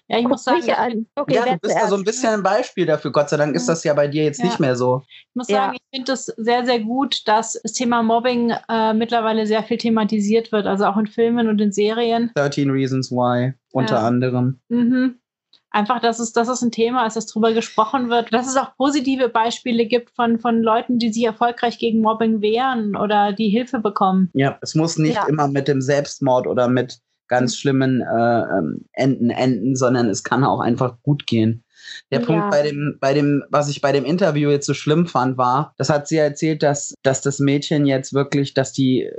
[0.09, 1.07] Ja, ich Guck muss sagen, an.
[1.15, 3.13] Okay, ja, du bist da so ein bisschen ein Beispiel dafür.
[3.13, 4.47] Gott sei Dank ist das ja bei dir jetzt Ja.
[4.47, 5.03] nicht mehr so.
[5.09, 5.57] Ich muss Ja.
[5.67, 9.79] sagen, ich finde es sehr, sehr gut, dass das Thema Mobbing äh, mittlerweile sehr viel
[9.79, 12.31] thematisiert wird, also auch in Filmen und in Serien.
[12.35, 14.07] 13 Reasons Why, unter Ja.
[14.07, 14.61] anderem.
[14.69, 15.19] Mhm.
[15.73, 18.77] Einfach, dass es, dass es ein Thema ist, dass drüber gesprochen wird, dass es auch
[18.77, 23.79] positive Beispiele gibt von, von Leuten, die sich erfolgreich gegen Mobbing wehren oder die Hilfe
[23.79, 24.31] bekommen.
[24.35, 25.27] Ja, es muss nicht Ja.
[25.27, 26.99] immer mit dem Selbstmord oder mit
[27.29, 31.65] ganz schlimmen äh, ähm, Enden enden, sondern es kann auch einfach gut gehen.
[32.11, 32.27] Der Ja.
[32.27, 35.73] Punkt bei dem, bei dem, was ich bei dem Interview jetzt so schlimm fand, war,
[35.79, 39.13] das hat sie erzählt, dass, dass das Mädchen jetzt wirklich, dass die äh,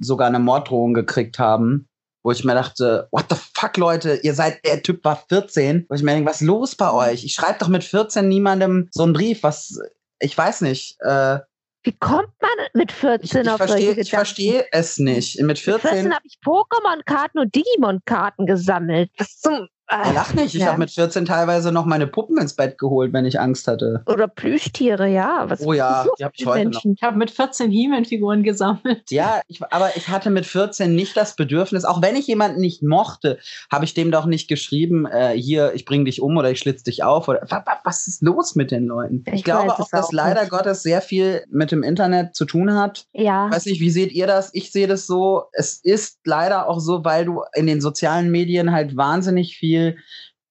[0.00, 1.88] sogar eine Morddrohung gekriegt haben.
[2.24, 5.86] Wo ich mir dachte, what the fuck, Leute, ihr seid, der Typ war 14.
[5.88, 7.24] Wo ich mir denke, was ist los bei euch?
[7.24, 9.78] Ich schreibe doch mit 14 niemandem so einen Brief, was,
[10.18, 10.96] ich weiß nicht.
[11.00, 11.38] Äh,
[11.82, 14.16] Wie kommt man mit 14 ich ich auf verstehe solche ich Gedanken?
[14.16, 15.36] verstehe es nicht.
[15.36, 19.10] Mit Mit 14 14, habe ich Pokémon-Karten und Digimon-Karten gesammelt.
[19.18, 19.68] Was zum.
[19.90, 20.68] Ja, lach nicht, ich Ja.
[20.68, 24.02] habe mit 14 teilweise noch meine Puppen ins Bett geholt, wenn ich Angst hatte.
[24.06, 25.44] Oder Plüschtiere, ja.
[25.48, 26.70] Was Oh ja, die hab ich mit heute noch.
[26.72, 26.94] Menschen?
[26.96, 29.02] Ich habe mit 14 He-Man-Figuren gesammelt.
[29.10, 32.82] Ja, ich, aber ich hatte mit 14 nicht das Bedürfnis, auch wenn ich jemanden nicht
[32.82, 33.38] mochte,
[33.70, 36.82] habe ich dem doch nicht geschrieben, äh, hier, ich bring dich um oder ich schlitz
[36.82, 37.28] dich auf.
[37.28, 39.22] Oder, wa- wa- was ist los mit den Leuten?
[39.26, 40.50] Ich, Ich glaube auch, dass auch leider nicht.
[40.50, 43.06] Gottes sehr viel mit dem Internet zu tun hat.
[43.12, 43.48] Ja.
[43.48, 44.50] Ich weiß nicht, wie seht ihr das?
[44.54, 45.44] Ich sehe das so.
[45.52, 49.73] Es ist leider auch so, weil du in den sozialen Medien halt wahnsinnig viel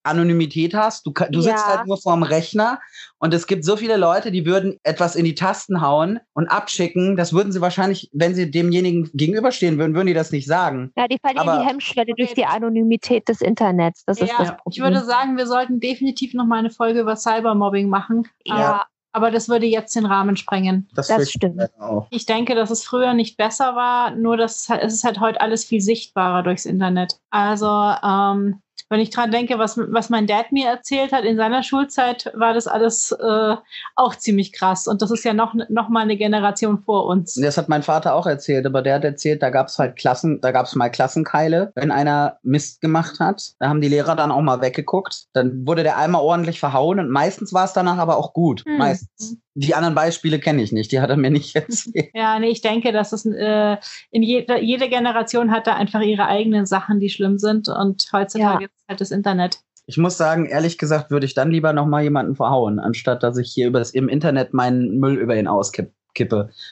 [0.06, 1.06] Anonymität hast.
[1.06, 1.78] Du, du sitzt Ja.
[1.78, 2.82] halt nur vorm Rechner
[3.20, 7.16] und es gibt so viele Leute, die würden etwas in die Tasten hauen und abschicken.
[7.16, 10.92] Das würden sie wahrscheinlich, wenn sie demjenigen gegenüberstehen würden, würden die das nicht sagen.
[10.98, 14.04] Ja, die verlieren Aber- die Hemmschwelle durch die Anonymität des Internets.
[14.06, 14.74] Das ist das Ja, Problem.
[14.74, 18.28] ich würde sagen, wir sollten definitiv noch mal eine Folge über Cybermobbing machen.
[18.50, 20.90] Aber, ja, aber das würde jetzt den Rahmen sprengen.
[20.96, 21.62] Das ich stimmt.
[22.10, 25.22] Ich denke, dass es früher nicht besser war, nur dass es halt- es ist halt
[25.22, 27.20] heute alles viel sichtbarer durchs Internet.
[27.30, 27.68] Also
[28.04, 28.60] ähm,
[28.94, 32.54] wenn ich dran denke, was, was mein Dad mir erzählt hat, in seiner Schulzeit war
[32.54, 33.56] das alles äh,
[33.96, 34.88] auch ziemlich krass.
[34.88, 37.34] Und das ist ja noch, noch mal eine Generation vor uns.
[37.34, 40.40] Das hat mein Vater auch erzählt, aber der hat erzählt, da gab es halt Klassen,
[40.42, 43.54] da gab es mal Klassenkeile, wenn einer Mist gemacht hat.
[43.60, 45.26] Da haben die Lehrer dann auch mal weggeguckt.
[45.34, 48.64] Dann wurde der einmal ordentlich verhauen und meistens war es danach aber auch gut.
[48.66, 48.78] Hm.
[48.78, 49.38] Meistens.
[49.56, 52.10] Die anderen Beispiele kenne ich nicht, die hat er mir nicht erzählt.
[52.14, 53.78] Ja, nee, ich denke, dass es äh,
[54.12, 57.70] in jeder jede Generation hat da einfach ihre eigenen Sachen, die schlimm sind.
[57.70, 58.70] Und heutzutage Ja.
[58.90, 59.60] Halt das Internet.
[59.86, 63.38] Ich muss sagen, ehrlich gesagt, würde ich dann lieber noch mal jemanden verhauen, anstatt dass
[63.38, 65.92] ich hier über das, im Internet meinen Müll über ihn auskippe.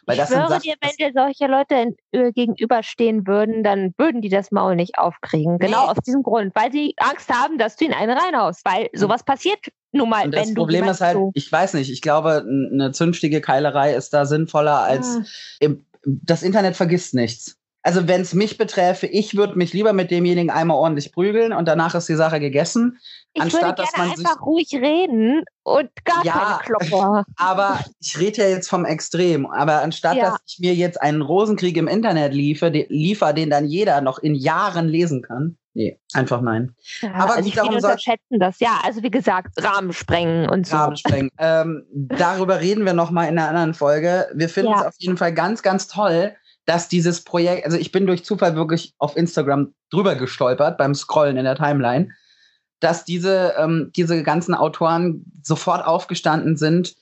[0.05, 3.63] Weil ich das schwöre Sachen, dir, wenn das- dir solche Leute in, äh, gegenüberstehen würden,
[3.63, 5.57] dann würden die das Maul nicht aufkriegen.
[5.59, 5.91] Genau Nee.
[5.91, 8.63] aus diesem Grund, weil sie Angst haben, dass du ihn einen reinhaust.
[8.63, 9.59] Weil sowas passiert
[9.91, 12.01] nun mal, und das wenn du Problem jemanden ist halt, so- ich weiß nicht, ich
[12.01, 15.23] glaube, eine zünstige Keilerei ist da sinnvoller als Ah.
[15.59, 17.57] im, das Internet vergisst nichts.
[17.83, 21.67] Also wenn es mich beträfe, ich würde mich lieber mit demjenigen einmal ordentlich prügeln und
[21.67, 22.99] danach ist die Sache gegessen.
[23.33, 26.59] ich würde anstatt, dass gerne man sich- einfach ruhig reden und gar Ja.
[26.61, 27.25] keine Klopper.
[27.37, 29.45] Aber ich rede ja jetzt vom Extrem.
[29.47, 30.31] Aber anstatt Ja.
[30.31, 34.19] dass ich mir jetzt einen Rosenkrieg im Internet liefer, de, liefer, den dann jeder noch
[34.19, 35.57] in Jahren lesen kann.
[35.73, 36.75] Nee, einfach nein.
[37.01, 38.59] Ja, Aber also gut, darum unterschätzen das.
[38.59, 40.75] Ja, also wie gesagt, Rahmen sprengen und so.
[40.75, 41.29] Rahmen sprengen.
[41.39, 44.27] ähm, darüber reden wir noch mal in einer anderen Folge.
[44.33, 46.35] Wir finden es auf jeden Fall ganz, ganz toll,
[46.65, 51.37] dass dieses Projekt, also ich bin durch Zufall wirklich auf Instagram drüber gestolpert beim Scrollen
[51.37, 52.09] in der Timeline,
[52.79, 56.95] dass diese, ähm, diese ganzen Autoren sofort aufgestanden sind,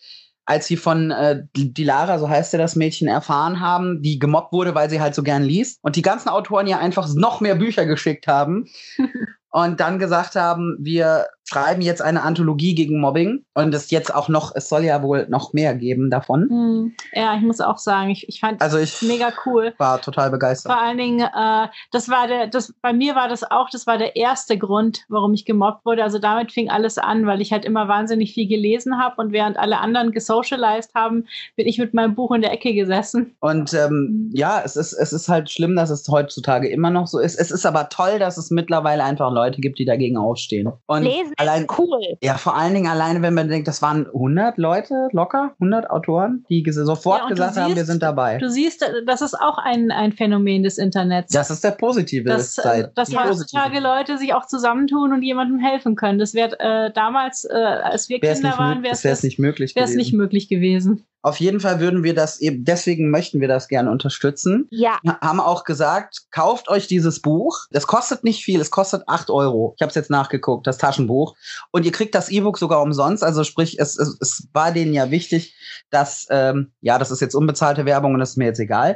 [0.46, 4.52] als sie von äh, die Lara, so heißt ja das Mädchen, erfahren haben, die gemobbt
[4.52, 5.78] wurde, weil sie halt so gern liest.
[5.84, 8.66] Und die ganzen Autoren ja einfach noch mehr Bücher geschickt haben.
[9.52, 13.44] und dann gesagt haben, wir schreiben jetzt eine Anthologie gegen Mobbing.
[13.54, 16.48] Und es jetzt auch noch, es soll ja wohl noch mehr geben davon.
[16.50, 16.96] Hm.
[17.14, 19.74] Ja, ich muss auch sagen, ich, ich fand Also ich mega cool.
[19.78, 20.72] war total begeistert.
[20.72, 23.98] Vor allen Dingen, äh, das war der, das, bei mir war das auch, das war
[23.98, 26.04] der erste Grund, warum ich gemobbt wurde.
[26.04, 29.58] Also damit fing alles an, weil ich halt immer wahnsinnig viel gelesen habe und während
[29.58, 31.26] alle anderen gesocialized haben,
[31.56, 33.36] bin ich mit meinem Buch in der Ecke gesessen.
[33.40, 34.32] Und ähm, Mhm.
[34.34, 37.36] ja, es ist, es ist halt schlimm, dass es heutzutage immer noch so ist.
[37.36, 40.72] Es ist aber toll, dass es mittlerweile einfach Leute gibt, die dagegen aufstehen.
[40.88, 42.00] Und Lesen allein, cool.
[42.22, 46.46] ja, vor allen Dingen alleine, wenn man denkt, das waren 100 Leute, locker, 100 Autoren,
[46.50, 48.38] die ges- sofort Ja, gesagt haben, wir siehst- sind dabei.
[48.38, 51.34] Du siehst, das ist auch ein, ein Phänomen des Internets.
[51.34, 52.92] Das ist der positive dass, äh, Zeit.
[52.96, 53.80] dass heutzutage.
[53.80, 56.20] Leute sich auch zusammentun und jemandem helfen können.
[56.20, 59.74] Das wäre äh, damals, äh, als wir Wär's Kinder nicht, waren, wäre es nicht möglich
[59.74, 59.98] gewesen.
[59.98, 61.06] nicht möglich gewesen.
[61.22, 64.68] Auf jeden Fall würden wir das eben, deswegen möchten wir das gerne unterstützen.
[64.72, 67.66] Ja, haben auch gesagt, kauft euch dieses Buch.
[67.72, 69.74] Das kostet nicht viel, es kostet 8 Euro.
[69.76, 71.36] Ich habe es jetzt nachgeguckt, das Taschenbuch.
[71.72, 73.22] Und ihr kriegt das E-Book sogar umsonst.
[73.22, 75.56] Also sprich, es, es, es war denen ja wichtig,
[75.90, 78.96] dass, ähm, ja, das ist jetzt unbezahlte Werbung und das ist mir jetzt egal.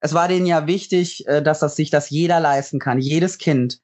[0.00, 3.80] Es war denen ja wichtig, äh, dass das sich das jeder leisten kann, jedes Kind.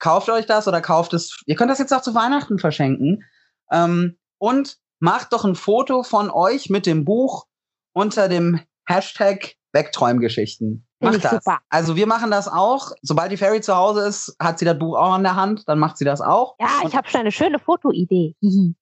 [0.00, 1.42] Kauft euch das oder kauft es.
[1.46, 3.22] Ihr könnt das jetzt auch zu Weihnachten verschenken.
[3.70, 7.46] Ähm, und macht doch ein Foto von euch mit dem Buch
[7.92, 10.86] unter dem Hashtag Wegträumgeschichten.
[11.00, 11.30] Macht das.
[11.30, 11.58] super.
[11.68, 12.90] Also wir machen das auch.
[13.02, 15.78] Sobald die Fairy zu Hause ist, hat sie das Buch auch in der Hand, dann
[15.78, 16.56] macht sie das auch.
[16.60, 18.36] ja, Und- ich habe schon eine schöne Fotoidee.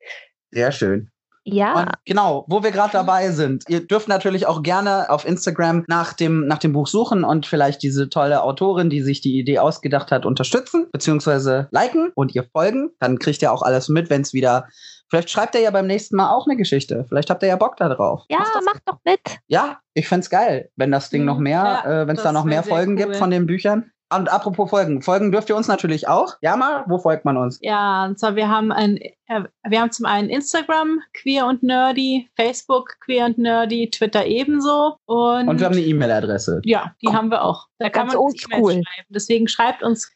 [0.51, 1.11] Sehr schön.
[1.45, 3.65] ja, Und genau, wo wir gerade dabei sind.
[3.69, 7.83] Ihr dürft natürlich auch gerne auf Instagram nach dem, nach dem Buch suchen und vielleicht
[7.83, 12.91] diese tolle Autorin, die sich die Idee ausgedacht hat, unterstützen, beziehungsweise liken und ihr folgen.
[12.99, 14.69] Dann kriegt ihr auch alles mit, wenn es wieder.
[15.11, 17.05] Vielleicht schreibt ihr ja beim nächsten Mal auch eine Geschichte.
[17.09, 18.25] Vielleicht habt ihr ja Bock da drauf.
[18.29, 19.21] ja, Macht doch mit.
[19.47, 22.45] Ja, ich fänd's geil, wenn das Ding noch mehr, Ja, äh, wenn es da noch
[22.45, 23.05] mehr Folgen cool.
[23.05, 23.91] gibt von den Büchern.
[24.15, 25.03] Und apropos Folgen.
[25.03, 26.37] Folgen dürft ihr uns natürlich auch.
[26.41, 27.59] Ja, mal, wo folgt man uns?
[27.61, 28.99] Ja, und zwar wir haben ein,
[29.29, 34.97] wir haben zum einen Instagram, Queer und Nerdy, Facebook, Queer und Nerdy, Twitter ebenso.
[35.05, 36.63] Und, Und wir haben eine E-Mail-Adresse.
[36.65, 37.67] ja, die haben wir auch.
[37.79, 39.07] Da kann Ganz man uns E-Mails schreiben.
[39.11, 40.11] Deswegen schreibt uns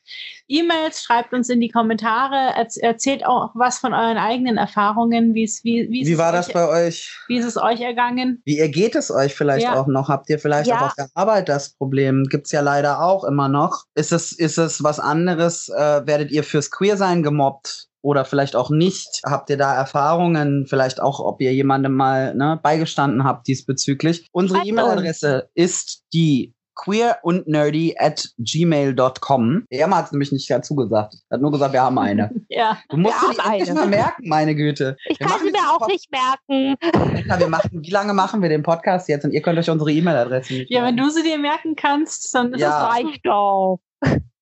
[0.49, 5.45] E-Mails, schreibt uns in die Kommentare, erz erzählt auch was von euren eigenen Erfahrungen, wie
[5.45, 7.19] es wie, wie, es war euch, das bei euch?
[7.29, 8.43] wie ist es euch ergangen?
[8.45, 9.81] Wie ergeht es euch vielleicht Ja.
[9.81, 10.09] auch noch?
[10.09, 10.79] Habt ihr vielleicht Ja.
[10.79, 12.25] auch auf der Arbeit das Problem?
[12.31, 13.85] Gibt's ja leider auch immer noch.
[13.95, 15.69] Ist es, ist es was anderes?
[15.69, 17.89] Äh, werdet ihr fürs Queersein gemobbt?
[18.03, 19.21] Oder vielleicht auch nicht?
[19.25, 20.67] Habt ihr da Erfahrungen?
[20.69, 24.27] Vielleicht auch, ob ihr jemandem mal ne, beigestanden habt diesbezüglich?
[24.33, 29.65] Unsere E-Mail-Adresse ist die queer und nerdy at gmail.com.
[29.69, 31.15] Emma hat es nämlich nicht dazu gesagt.
[31.29, 32.31] Er hat nur gesagt, wir haben eine.
[32.49, 34.97] Ja, Du musst Wir die endlich mal merken, meine Güte.
[35.09, 36.77] Ich Wir kann machen sie mir auch Pod- nicht merken.
[37.15, 39.25] Alter, wir machen, wie lange machen wir den Podcast jetzt?
[39.25, 41.09] Und ihr könnt euch unsere E-Mail-Adresse nicht ja, wenn merken.
[41.11, 42.89] du sie dir merken kannst, dann ist Ja.
[42.89, 43.79] es Reicht doch.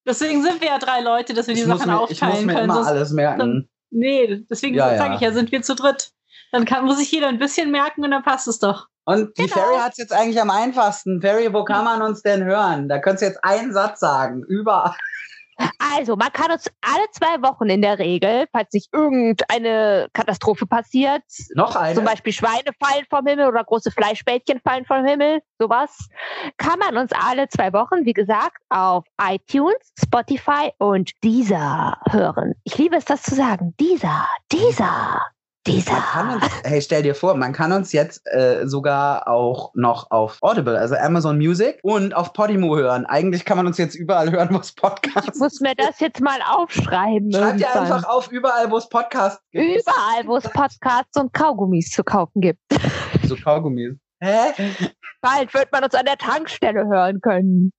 [0.06, 2.22] Deswegen sind wir ja drei Leute, dass wir die ich, muss Sachen mir, ich muss
[2.22, 2.64] aufteilen mir können.
[2.64, 3.68] immer sonst- alles merken.
[3.90, 5.14] Nee, deswegen Ja, sage ja.
[5.16, 6.12] ich ja, sind wir zu dritt.
[6.52, 8.86] Dann kann, muss sich jeder ein bisschen merken und dann passt es doch.
[9.04, 9.54] Und die Genau.
[9.54, 11.20] Ferry hat es jetzt eigentlich am einfachsten.
[11.20, 12.88] Ferry, wo kann man uns denn hören?
[12.88, 14.42] Da könntest du jetzt einen Satz sagen.
[14.46, 14.94] Überall.
[15.96, 21.22] Also, man kann uns alle zwei Wochen in der Regel, falls nicht irgendeine Katastrophe passiert,
[21.54, 21.94] Noch eine?
[21.94, 26.08] zum Beispiel Schweine fallen vom Himmel oder große Fleischbällchen fallen vom Himmel, sowas,
[26.56, 32.54] kann man uns alle zwei Wochen, wie gesagt, auf iTunes, Spotify und dieser hören.
[32.64, 33.74] Ich liebe es, das zu sagen.
[33.78, 35.20] Dieser, dieser,
[35.70, 36.34] dieser.
[36.34, 40.78] uns, hey, stell dir vor, man kann uns jetzt äh, sogar auch noch auf Audible,
[40.78, 43.06] also Amazon Music und auf Podimo hören.
[43.06, 46.20] Eigentlich kann man uns jetzt überall hören, wo es Podcasts Ich muss mir das jetzt
[46.20, 47.30] mal aufschreiben.
[47.30, 47.78] Ihr irgendwann.
[47.78, 49.64] einfach auf, überall, wo es Podcasts gibt.
[49.64, 52.60] Überall, wo es Podcasts und Kaugummis zu kaufen gibt.
[53.24, 53.94] So Kaugummis.
[54.20, 54.52] Hä?
[55.22, 57.72] Bald wird man uns an der Tankstelle hören können.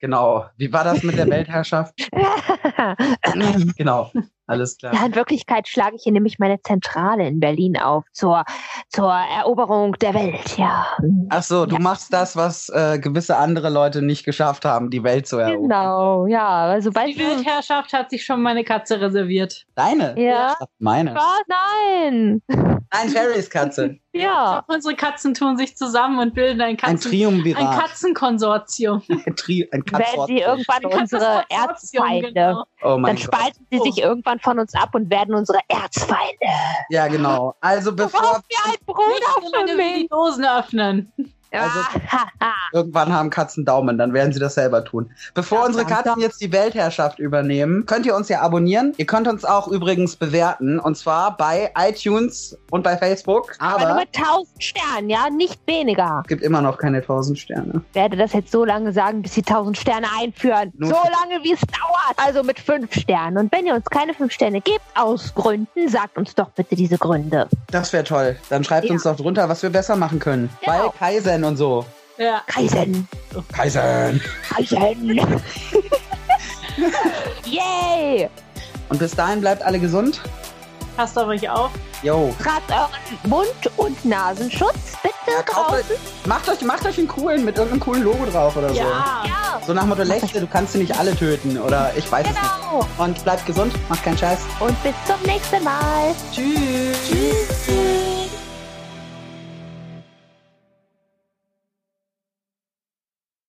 [0.00, 0.46] Genau.
[0.56, 1.94] Wie war das mit der Weltherrschaft?
[3.76, 4.10] genau.
[4.46, 4.92] Alles klar.
[4.94, 8.44] Ja, in Wirklichkeit schlage ich hier nämlich meine Zentrale in Berlin auf zur,
[8.90, 10.86] zur Eroberung der Welt, ja.
[11.30, 11.80] Ach so, du Ja.
[11.80, 15.62] machst das, was äh, gewisse andere Leute nicht geschafft haben, die Welt zu erobern.
[15.62, 16.46] Genau, ja.
[16.66, 19.64] Also Die Weltherrschaft hat sich schon meine Katze reserviert.
[19.74, 20.14] Deine?
[20.20, 20.56] Ja.
[20.78, 21.14] Meine.
[21.14, 21.42] was?
[21.48, 22.42] Nein.
[22.48, 23.96] Nein, Ferrys Katze.
[24.16, 24.62] Ja.
[24.68, 27.80] Unsere Katzen tun sich zusammen und bilden ein, Ein Katzen, ein Triumvirat.
[27.80, 29.02] Katzenkonsortium.
[29.08, 30.28] Ein, Tri ein Werden Katzort.
[30.28, 32.32] sie irgendwann unsere Katzenkonsortium, Erzfeinde.
[32.32, 32.64] genau.
[32.82, 33.34] Oh mein Dann Gott.
[33.34, 36.46] spalten sie sich irgendwann von uns ab und werden unsere Erzfeinde.
[36.88, 37.54] Ja, genau.
[37.60, 39.06] Also bevor mir ein Bruder
[39.36, 40.08] für wir die mich.
[40.08, 41.12] Dosen öffnen.
[41.62, 41.80] Also-
[42.40, 45.10] Ah, irgendwann haben Katzen Daumen, dann werden sie das selber tun.
[45.34, 45.84] Bevor Ja, unsere.
[45.84, 48.92] Katzen jetzt die Weltherrschaft übernehmen, könnt ihr uns ja abonnieren.
[48.96, 53.54] Ihr könnt uns auch übrigens bewerten und zwar bei iTunes und bei Facebook.
[53.58, 56.20] aber nur Aber mit 1000 Sternen, ja, nicht weniger.
[56.24, 57.82] es gibt immer noch keine 1000 Sterne.
[57.90, 60.72] Ich werde das jetzt so lange sagen, bis sie 1000 Sterne einführen.
[60.76, 62.16] Nur so lange, wie es dauert.
[62.16, 63.38] Also mit 5 Sternen.
[63.38, 66.98] Und wenn ihr uns keine 5 Sterne gebt, aus Gründen, sagt uns doch bitte diese
[66.98, 67.48] Gründe.
[67.70, 68.36] Das wäre toll.
[68.50, 68.92] Dann schreibt Ja.
[68.92, 70.50] uns doch drunter, was wir besser machen können.
[70.64, 70.76] Genau.
[70.78, 70.86] Bei
[71.44, 71.84] Und so.
[72.16, 72.42] Ja.
[72.46, 73.08] Kaisen.
[73.52, 74.20] Kaizen.
[74.48, 75.40] Kaisen.
[77.44, 78.28] Yay!
[78.88, 80.20] Und bis dahin bleibt alle gesund.
[80.96, 81.70] Passt auf euch auf.
[82.02, 82.32] Jo.
[82.40, 85.84] Tragt euren Mund- und Nasenschutz bitte Ja, draußen.
[86.26, 88.76] macht, euch, macht euch einen coolen mit irgendeinem coolen Logo drauf oder so.
[88.76, 89.22] Ja.
[89.26, 91.58] Ja, So nach Motto, Lächle, du kannst sie nicht alle töten.
[91.58, 92.78] Oder ich weiß es genau.
[92.78, 92.98] nicht.
[92.98, 94.38] Und bleibt gesund, macht keinen Scheiß.
[94.60, 96.14] Und bis zum nächsten Mal.
[96.32, 96.96] Tschüss.
[97.08, 98.03] Tschüss.